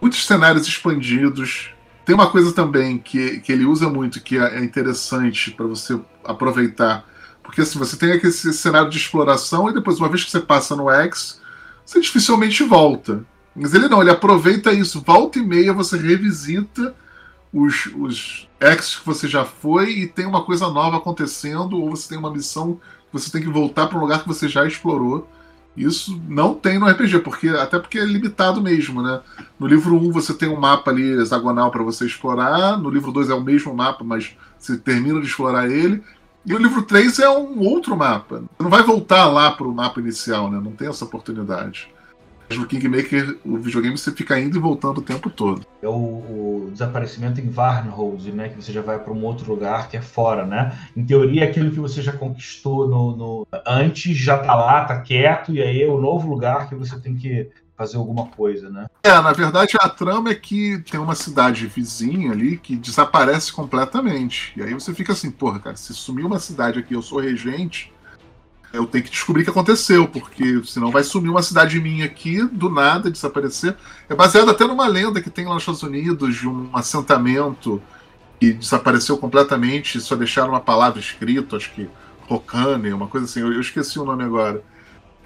[0.00, 1.70] muitos cenários expandidos.
[2.04, 5.98] Tem uma coisa também que, que ele usa muito, que é, é interessante para você
[6.24, 7.04] aproveitar
[7.46, 10.74] porque assim, você tem aquele cenário de exploração e depois, uma vez que você passa
[10.74, 11.40] no X,
[11.84, 13.24] você dificilmente volta.
[13.56, 15.00] Mas ele não, ele aproveita isso.
[15.00, 16.94] Volta e meia você revisita
[17.52, 22.18] os, os que você já foi e tem uma coisa nova acontecendo, ou você tem
[22.18, 25.28] uma missão que você tem que voltar para um lugar que você já explorou.
[25.76, 29.20] Isso não tem no RPG, porque até porque é limitado mesmo, né?
[29.58, 33.28] No livro 1 você tem um mapa ali hexagonal para você explorar, no livro 2
[33.28, 36.02] é o mesmo mapa, mas você termina de explorar ele,
[36.46, 38.38] e o livro 3 é um outro mapa.
[38.56, 40.58] Você não vai voltar lá para o mapa inicial, né?
[40.62, 41.88] Não tem essa oportunidade.
[42.50, 45.66] No Kingmaker, o videogame você fica indo e voltando o tempo todo.
[45.82, 48.48] É o, o desaparecimento em Varnhold, né?
[48.48, 50.76] Que você já vai para um outro lugar que é fora, né?
[50.96, 53.48] Em teoria, aquilo que você já conquistou no, no...
[53.66, 57.16] antes já está lá, está quieto, e aí é o novo lugar que você tem
[57.16, 58.86] que fazer alguma coisa, né?
[59.02, 64.52] É, na verdade a trama é que tem uma cidade vizinha ali que desaparece completamente.
[64.56, 67.92] E aí você fica assim, porra, cara, se sumiu uma cidade aqui, eu sou regente,
[68.72, 72.44] eu tenho que descobrir o que aconteceu, porque senão vai sumir uma cidade minha aqui,
[72.44, 73.76] do nada, desaparecer.
[74.08, 77.82] É baseado até numa lenda que tem lá nos Estados Unidos de um assentamento
[78.38, 81.88] que desapareceu completamente, só deixaram uma palavra escrita, acho que
[82.28, 84.62] Rocane, uma coisa assim, eu, eu, esqueci o nome agora.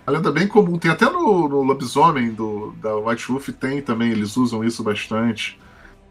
[0.07, 4.11] A lenda bem comum, tem até no, no Lobisomem do, da White Wolf, tem também,
[4.11, 5.59] eles usam isso bastante.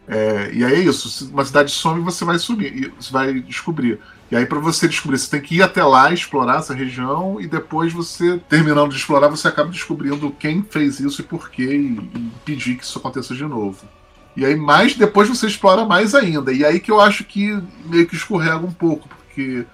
[0.07, 3.99] É, e aí é isso, uma cidade some, você vai subir, você vai descobrir.
[4.31, 7.47] E aí, para você descobrir, você tem que ir até lá, explorar essa região, e
[7.47, 11.97] depois você, terminando de explorar, você acaba descobrindo quem fez isso e por quê, e,
[11.97, 13.87] e pedir que isso aconteça de novo.
[14.35, 16.53] E aí, mais depois você explora mais ainda.
[16.53, 19.65] E aí que eu acho que meio que escorrega um pouco, porque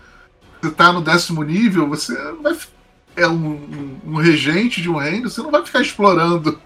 [0.62, 2.58] você tá no décimo nível, você vai.
[3.18, 6.60] É um, um, um regente de um reino, você não vai ficar explorando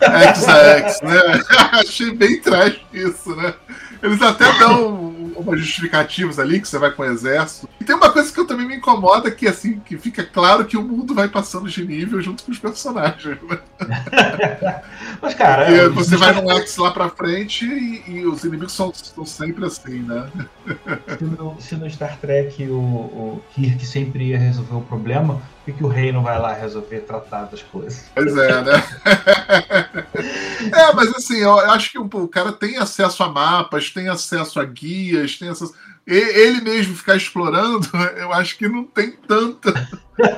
[0.00, 1.20] X a X, né?
[1.72, 3.54] Achei bem trágico isso, né?
[4.02, 7.68] Eles até dão umas justificativas ali, que você vai com o exército.
[7.80, 10.76] E tem uma coisa que eu também me incomoda, que assim, que fica claro que
[10.76, 13.38] o mundo vai passando de nível junto com os personagens.
[13.42, 13.58] Né?
[15.22, 15.66] Mas, cara.
[15.66, 19.64] Porque você vai no X lá pra frente e, e os inimigos são, são, sempre
[19.64, 20.28] assim, né?
[21.16, 25.40] Se no, se no Star Trek o, o Kirk sempre ia resolver o problema,
[25.72, 28.10] por que o rei não vai lá resolver tratar das coisas?
[28.14, 28.82] Pois é, né?
[30.72, 34.64] é, mas assim, eu acho que o cara tem acesso a mapas, tem acesso a
[34.64, 35.74] guias, tem acesso
[36.06, 39.74] ele mesmo ficar explorando, eu acho que não tem tanta,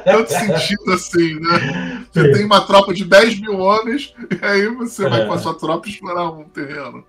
[0.05, 2.05] tanto sentido assim, né?
[2.11, 2.33] Você Sim.
[2.33, 5.09] tem uma tropa de 10 mil homens, e aí você é.
[5.09, 7.05] vai com a sua tropa explorar um terreno.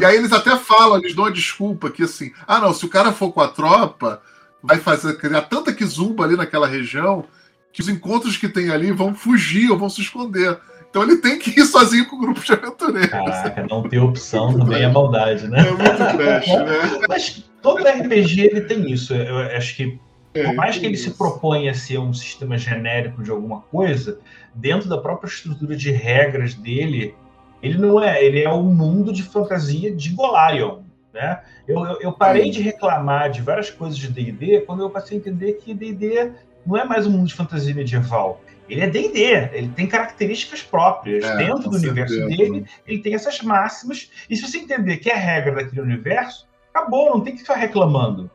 [0.00, 2.88] E aí eles até falam, eles dão a desculpa que assim, ah não, se o
[2.88, 4.22] cara for com a tropa,
[4.62, 7.24] vai fazer criar tanta kizumba ali naquela região
[7.72, 10.58] que os encontros que tem ali vão fugir ou vão se esconder.
[10.90, 13.10] Então ele tem que ir sozinho com o grupo de aventureiros.
[13.10, 15.60] Caraca, não ter opção também é maldade, né?
[15.60, 17.06] É muito trash, né?
[17.08, 19.14] Mas todo RPG ele tem isso.
[19.14, 19.98] Eu acho que
[20.32, 24.18] por é, mais que ele se proponha a ser um sistema genérico de alguma coisa,
[24.54, 27.14] dentro da própria estrutura de regras dele,
[27.62, 30.81] ele não é, ele é um mundo de fantasia de Golarion,
[31.12, 31.40] né?
[31.66, 35.20] Eu, eu, eu parei de reclamar de várias coisas de D&D quando eu passei a
[35.20, 36.32] entender que D&D
[36.66, 41.24] não é mais um mundo de fantasia medieval ele é D&D, ele tem características próprias.
[41.24, 42.36] É, Dentro do universo certeza.
[42.36, 44.10] dele, ele tem essas máximas.
[44.30, 47.56] E se você entender que é a regra daquele universo, acabou, não tem que ficar
[47.56, 48.30] reclamando.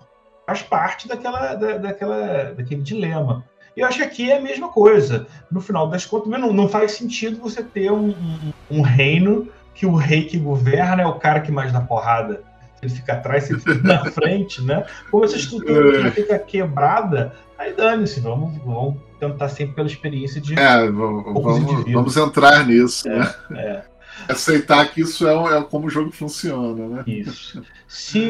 [0.46, 3.44] Faz parte daquela, da, daquela, daquele dilema.
[3.76, 5.28] E eu acho que aqui é a mesma coisa.
[5.52, 9.86] No final das contas, não, não faz sentido você ter um, um, um, reino que
[9.86, 12.44] o rei que governa é o cara que mais dá porrada.
[12.82, 14.86] Ele fica atrás, ele fica na frente, né?
[15.10, 16.12] Como essa estrutura é.
[16.12, 20.58] fica quebrada, aí dane-se, vamos, vamos tentar sempre pela experiência de.
[20.58, 23.34] É, vamos, vamos entrar nisso, é, né?
[23.56, 23.84] É.
[24.30, 27.04] Aceitar que isso é, é, como o jogo funciona, né?
[27.06, 27.62] Isso.
[27.88, 28.30] Se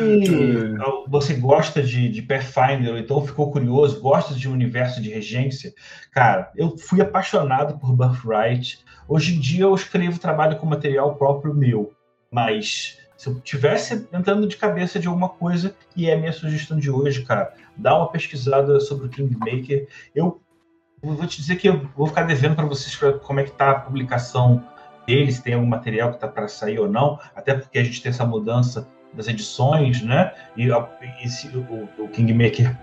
[1.07, 5.73] você gosta de, de Pathfinder, ou então ficou curioso, gosta de um universo de regência,
[6.11, 8.79] cara, eu fui apaixonado por Birthright.
[9.07, 11.91] Hoje em dia eu escrevo trabalho com material próprio meu,
[12.29, 16.77] mas se eu tivesse entrando de cabeça de alguma coisa, e é a minha sugestão
[16.77, 19.87] de hoje, cara, dá uma pesquisada sobre o Kingmaker.
[20.13, 20.39] Eu
[21.01, 23.79] vou te dizer que eu vou ficar devendo para vocês como é que está a
[23.79, 24.63] publicação
[25.07, 28.01] deles, se tem algum material que está para sair ou não, até porque a gente
[28.01, 30.33] tem essa mudança das edições, né?
[30.55, 32.77] E, e o, o Kingmaker,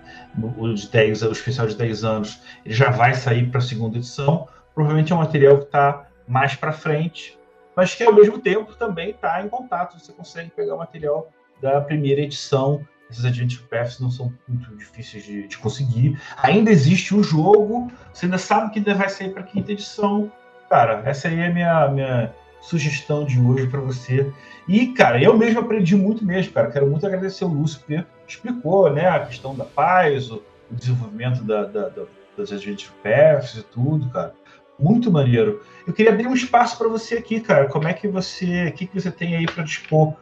[0.58, 3.98] o, de 10, o especial de 10 anos, ele já vai sair para a segunda
[3.98, 4.48] edição.
[4.74, 7.38] Provavelmente é um material que está mais para frente,
[7.76, 9.98] mas que ao mesmo tempo também está em contato.
[9.98, 15.24] Você consegue pegar o material da primeira edição esses Adventure Paths não são muito difíceis
[15.24, 16.18] de, de, conseguir.
[16.42, 20.30] Ainda existe um jogo, você ainda sabe que ainda vai sair para quinta edição.
[20.68, 24.32] Cara, essa aí é a minha, minha sugestão de hoje para você.
[24.66, 26.70] E, cara, eu mesmo aprendi muito mesmo, cara.
[26.70, 31.44] Quero muito agradecer o Lúcio, porque explicou né, a questão da paz, o, o desenvolvimento
[31.44, 32.04] da, da, da,
[32.36, 34.34] das Adventure Paths e tudo, cara.
[34.78, 35.62] Muito maneiro.
[35.86, 37.68] Eu queria abrir um espaço para você aqui, cara.
[37.68, 38.68] Como é que você.
[38.68, 40.14] O que, que você tem aí para dispor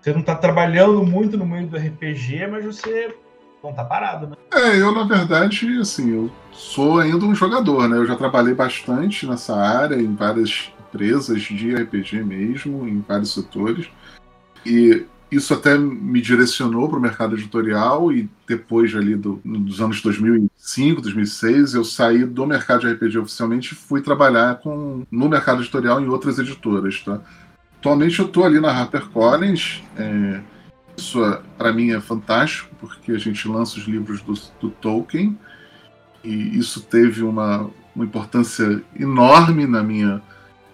[0.00, 3.14] você não está trabalhando muito no meio do RPG, mas você
[3.62, 4.36] não está parado, né?
[4.52, 7.98] É, eu na verdade, assim, eu sou ainda um jogador, né?
[7.98, 13.88] Eu já trabalhei bastante nessa área, em várias empresas de RPG mesmo, em vários setores.
[14.64, 20.02] E isso até me direcionou para o mercado editorial e depois ali do, dos anos
[20.02, 25.62] 2005, 2006, eu saí do mercado de RPG oficialmente e fui trabalhar com, no mercado
[25.62, 27.20] editorial em outras editoras, tá?
[27.78, 29.82] Atualmente eu estou ali na HarperCollins.
[29.96, 30.40] É,
[30.96, 31.20] isso
[31.56, 35.38] para mim é fantástico, porque a gente lança os livros do, do Tolkien
[36.22, 40.20] e isso teve uma, uma importância enorme na minha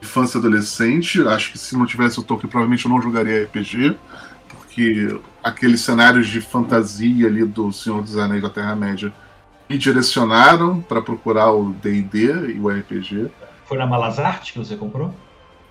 [0.02, 1.20] infância e adolescente.
[1.22, 3.96] Acho que se não tivesse o Tolkien, provavelmente eu não jogaria RPG,
[4.77, 9.11] porque aqueles cenários de fantasia ali do Senhor dos Anéis da Terra-média
[9.68, 13.31] me direcionaram para procurar o D&D e o RPG.
[13.64, 15.14] Foi na Malazarte que você comprou?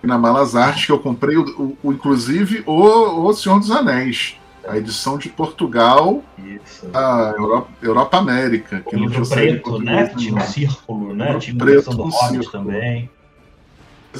[0.03, 4.37] E na Malazarte que eu comprei, o, o, inclusive, o, o Senhor dos Anéis.
[4.67, 6.89] A edição de Portugal, Isso.
[6.91, 8.81] a Europa, Europa América.
[8.87, 10.07] O livro preto, né?
[10.17, 11.37] Tinha um círculo, né?
[11.37, 13.07] Tinha uma versão do Hobbit também.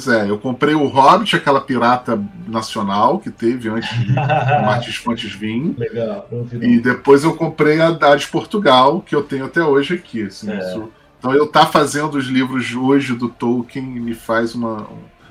[0.04, 5.32] Pois é, eu comprei o Hobbit, aquela pirata nacional que teve antes de Martins Fontes
[5.32, 5.74] vir.
[5.78, 6.28] Legal.
[6.60, 10.22] E depois eu comprei a, a de Portugal, que eu tenho até hoje aqui.
[10.24, 10.58] Assim, É.
[10.58, 14.86] isso- então eu estar fazendo os livros hoje do Tolkien me faz uma.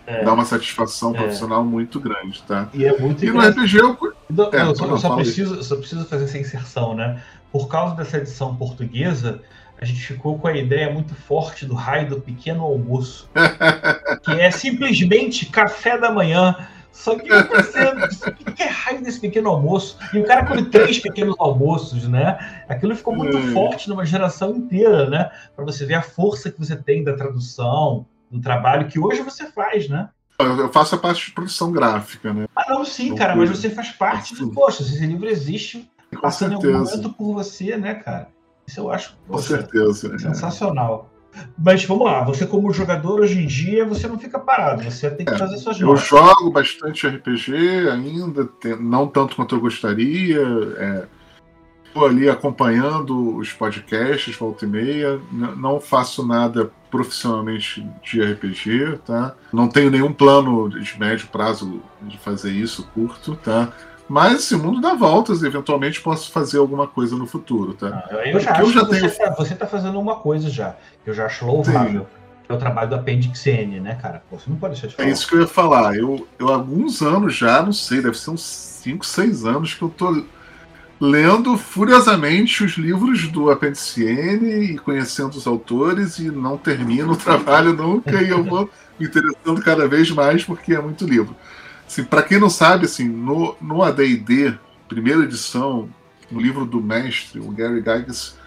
[0.08, 0.24] É.
[0.24, 1.18] dá uma satisfação É.
[1.18, 2.70] profissional muito grande, tá?
[2.74, 3.40] E é muito E no.
[3.40, 3.98] RPG eu.
[4.30, 7.22] Então, É, eu só, não, só preciso, só preciso fazer essa inserção, né?
[7.52, 9.42] Por causa dessa edição portuguesa,
[9.80, 13.30] a gente ficou com a ideia muito forte do raio do pequeno almoço,
[14.24, 16.56] que é simplesmente café da manhã.
[16.92, 17.84] Só que você,
[18.48, 19.98] o que é raio desse pequeno almoço?
[20.14, 22.64] E o cara come três pequenos almoços, né?
[22.70, 23.42] Aquilo ficou muito É.
[23.52, 25.30] forte numa geração inteira, né?
[25.54, 29.46] Para você ver a força que você tem da tradução, do trabalho que hoje você
[29.52, 30.08] faz, né?
[30.40, 32.46] Eu faço a parte de produção gráfica, né?
[32.56, 34.52] Ah, não, sim, Não cara, mas você faz parte do.
[34.52, 38.30] Poxa, esse livro existe Com passando em algum momento por você, né, cara?
[38.68, 40.14] Isso eu acho Com certeza.
[40.16, 40.18] é.
[40.18, 41.10] sensacional.
[41.58, 45.26] Mas vamos lá, você como jogador hoje em dia, você não fica parado, você tem
[45.26, 46.06] que fazer suas Eu notas.
[46.06, 48.50] jogo bastante RPG ainda,
[48.80, 50.42] não tanto quanto eu gostaria.
[51.86, 55.20] Estou ali acompanhando os podcasts, volta e meia.
[55.32, 59.36] Não faço nada profissionalmente de RPG, tá?
[59.52, 63.74] Não tenho nenhum plano de médio prazo de fazer isso, curto, tá?
[64.08, 68.04] Mas esse mundo dá voltas eventualmente posso fazer alguma coisa no futuro, tá?
[68.12, 70.16] Ah, Eu já Porque eu acho já que você, tenho- tá, você tá fazendo uma
[70.18, 72.06] coisa já, que eu já acho louvável.
[72.48, 74.22] É o trabalho do Appendix N, né, cara?
[74.30, 75.10] Pô, você não pode deixar de É falar.
[75.10, 75.98] isso que eu ia falar.
[75.98, 79.82] Eu, eu há alguns anos já, não sei, deve ser uns 5, 6 anos que
[79.82, 80.24] eu tô
[81.02, 87.18] lendo furiosamente os livros do Apêndice N e conhecendo os autores e não termino o
[87.18, 91.36] trabalho nunca e eu vou me interessando cada vez mais porque é muito livro.
[91.88, 94.56] Assim, para quem não sabe, assim, no, no AD&D,
[94.88, 95.90] primeira edição,
[96.32, 98.38] no livro do mestre, o Gary Gygax,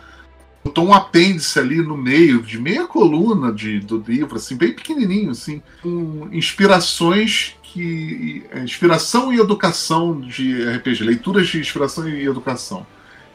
[0.65, 5.31] botou um apêndice ali no meio, de meia coluna de, do livro, assim, bem pequenininho,
[5.31, 8.45] assim, com inspirações que...
[8.51, 12.87] é, Inspiração e educação de RPG, leituras de inspiração e educação,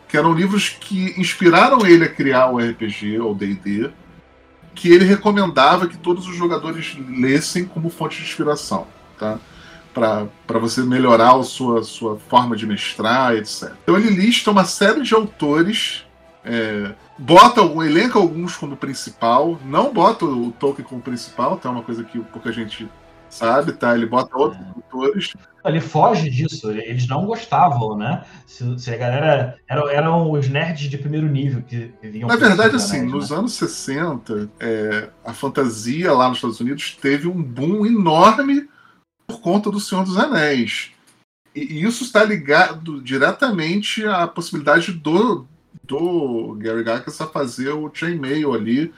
[0.08, 3.90] que eram livros que inspiraram ele a criar o RPG, ou D&D,
[4.76, 8.88] que ele recomendava que todos os jogadores lessem como fonte de inspiração,
[9.18, 9.40] tá?
[9.94, 13.72] Para você melhorar a sua, sua forma de mestrar, etc.
[13.84, 16.06] Então ele lista uma série de autores,
[16.44, 21.70] é, bota algum, elenca alguns como principal, não bota o Tolkien como principal, tá?
[21.70, 22.90] Uma coisa que pouca gente
[23.30, 23.96] sabe, tá?
[23.96, 25.34] Ele bota outros autores.
[25.66, 28.24] Ele foge disso, eles não gostavam, né?
[28.46, 29.58] Se, se a galera.
[29.68, 33.38] Eram, eram os nerds de primeiro nível que vinham Na verdade, assim, anéis, nos né?
[33.38, 38.68] anos 60, é, a fantasia lá nos Estados Unidos teve um boom enorme
[39.28, 40.92] por conta do Senhor dos Anéis.
[41.56, 45.46] E, isso está ligado diretamente à possibilidade do,
[45.84, 48.94] do Gary Gygax a fazer o chainmail ali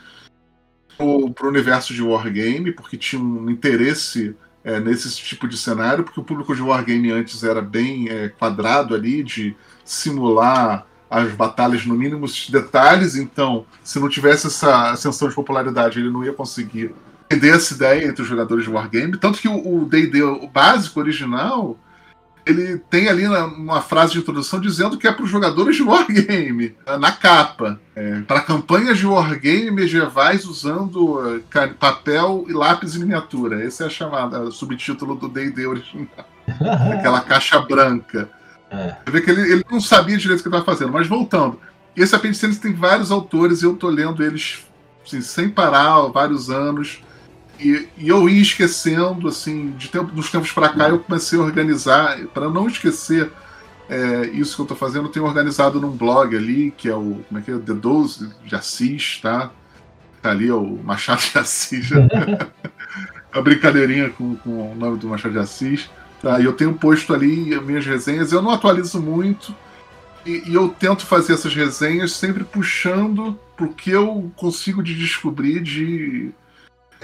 [0.97, 6.19] para o universo de Wargame, porque tinha um interesse é, nesse tipo de cenário, porque
[6.19, 11.95] o público de Wargame antes era bem é, quadrado ali, de simular as batalhas no
[11.95, 16.93] mínimo detalhes, então, se não tivesse essa ascensão de popularidade, ele não ia conseguir
[17.29, 19.17] entender essa ideia entre os jogadores de Wargame.
[19.17, 21.77] Tanto que o D&D, o básico, original,
[22.45, 25.83] ele tem ali na- uma frase de introdução dizendo que é para os jogadores de
[25.83, 27.79] Wargame, na capa.
[27.95, 33.63] É, para campanhas de Wargame medievais usando eh, papel e lápis em miniatura.
[33.63, 36.07] Esse é a chamada, o subtítulo do D&D original.
[36.93, 38.29] Aquela caixa branca.
[38.69, 38.95] É.
[39.05, 40.91] Você vê que ele, ele não sabia direito o que estava fazendo.
[40.91, 41.59] Mas voltando,
[41.95, 44.65] esse Apendicênis tem vários autores e eu tô lendo eles
[45.05, 47.01] assim, sem parar há vários anos.
[47.59, 51.41] E, e eu ia esquecendo, assim, de tempo, dos tempos para cá eu comecei a
[51.41, 53.31] organizar, para não esquecer
[53.89, 57.23] é, isso que eu tô fazendo, eu tenho organizado num blog ali, que é o,
[57.27, 57.57] como é que é?
[57.57, 59.51] The 12 de Assis, tá?
[60.21, 61.89] Tá ali, é o Machado de Assis.
[63.31, 65.89] a brincadeirinha com, com o nome do Machado de Assis.
[66.21, 66.39] Tá?
[66.39, 69.55] E eu tenho posto ali as minhas resenhas, eu não atualizo muito,
[70.25, 75.61] e, e eu tento fazer essas resenhas sempre puxando pro que eu consigo de descobrir
[75.61, 76.31] de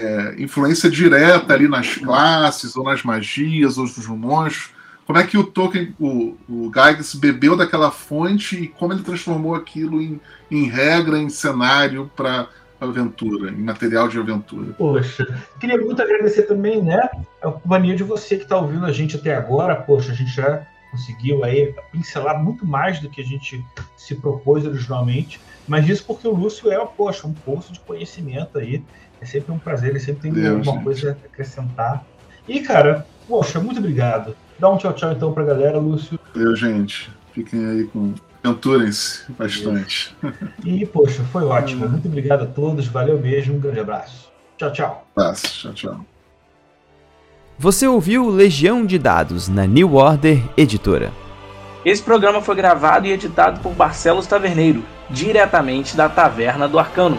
[0.02, 4.70] é, influência direta ali nas classes, ou nas magias, ou nos monstros.
[5.06, 9.54] Como é que o Tolkien, o, o Gygax, bebeu daquela fonte e como ele transformou
[9.54, 12.48] aquilo em, em regra, em cenário para
[12.80, 14.72] aventura, em material de aventura.
[14.74, 15.26] Poxa,
[15.60, 17.08] queria muito agradecer também, né,
[17.42, 19.76] a companhia de você que está ouvindo a gente até agora.
[19.76, 23.64] Poxa, a gente já conseguiu aí pincelar muito mais do que a gente
[23.96, 28.84] se propôs originalmente, mas isso porque o Lúcio é, poxa, um poço de conhecimento aí.
[29.22, 30.82] É sempre um prazer, ele sempre tem Deus, alguma gente.
[30.84, 32.04] coisa a acrescentar.
[32.48, 34.34] E, cara, poxa, muito obrigado.
[34.58, 36.18] Dá um tchau, tchau então pra galera, Lúcio.
[36.34, 37.08] Eu, gente.
[37.32, 38.14] Fiquem aí com.
[38.42, 40.16] Aventurem-se bastante.
[40.64, 41.88] E, poxa, foi ótimo.
[41.88, 42.88] Muito obrigado a todos.
[42.88, 43.54] Valeu mesmo.
[43.54, 44.32] Um grande abraço.
[44.58, 45.06] Tchau, tchau.
[45.14, 45.60] Abraço.
[45.60, 46.06] Tchau, tchau.
[47.56, 51.12] Você ouviu Legião de Dados na New Order Editora.
[51.84, 57.18] Esse programa foi gravado e editado por Barcelos Taverneiro, diretamente da Taverna do Arcano.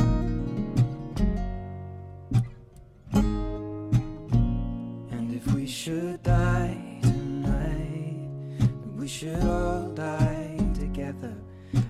[5.83, 8.13] Should die tonight,
[8.95, 11.33] we should all die together.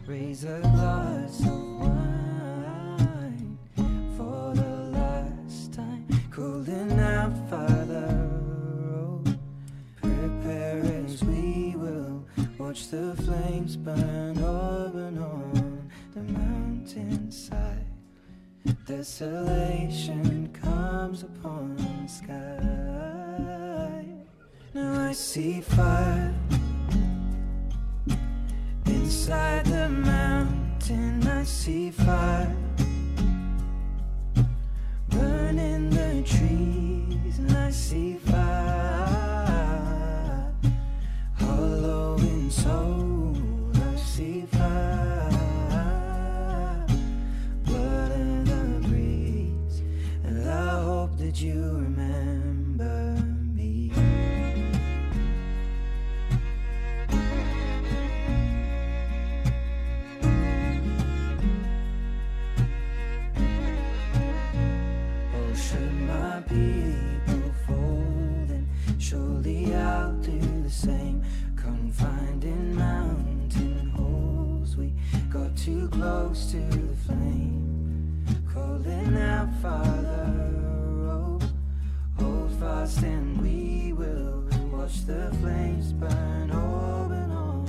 [0.07, 3.57] Raise a glass of wine
[4.15, 6.07] for the last time.
[6.31, 8.29] Cooling out, Father.
[8.95, 9.21] Oh,
[10.01, 12.23] prepare as we will
[12.57, 17.87] watch the flames burn over on the mountainside.
[18.85, 23.10] Desolation comes upon the sky.
[25.11, 26.33] I see fire
[28.85, 31.27] inside the mountain.
[31.27, 32.55] I see fire
[35.09, 38.45] burning the trees, and I see fire
[41.33, 43.35] hollow in soul.
[43.75, 45.29] I see fire
[47.65, 49.81] blood in the breeze,
[50.23, 51.80] and I hope that you
[76.01, 78.25] close to the flame.
[78.51, 80.33] Calling out, Father,
[81.05, 81.39] oh,
[82.17, 87.65] hold fast and we will watch the flames burn open on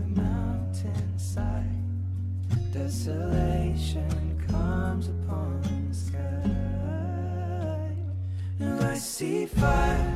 [0.00, 1.64] the mountainside.
[2.74, 6.48] Desolation comes upon the sky.
[8.60, 10.14] And I see fire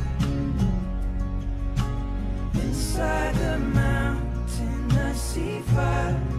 [2.53, 4.93] inside the mountain.
[4.93, 6.36] I see fire.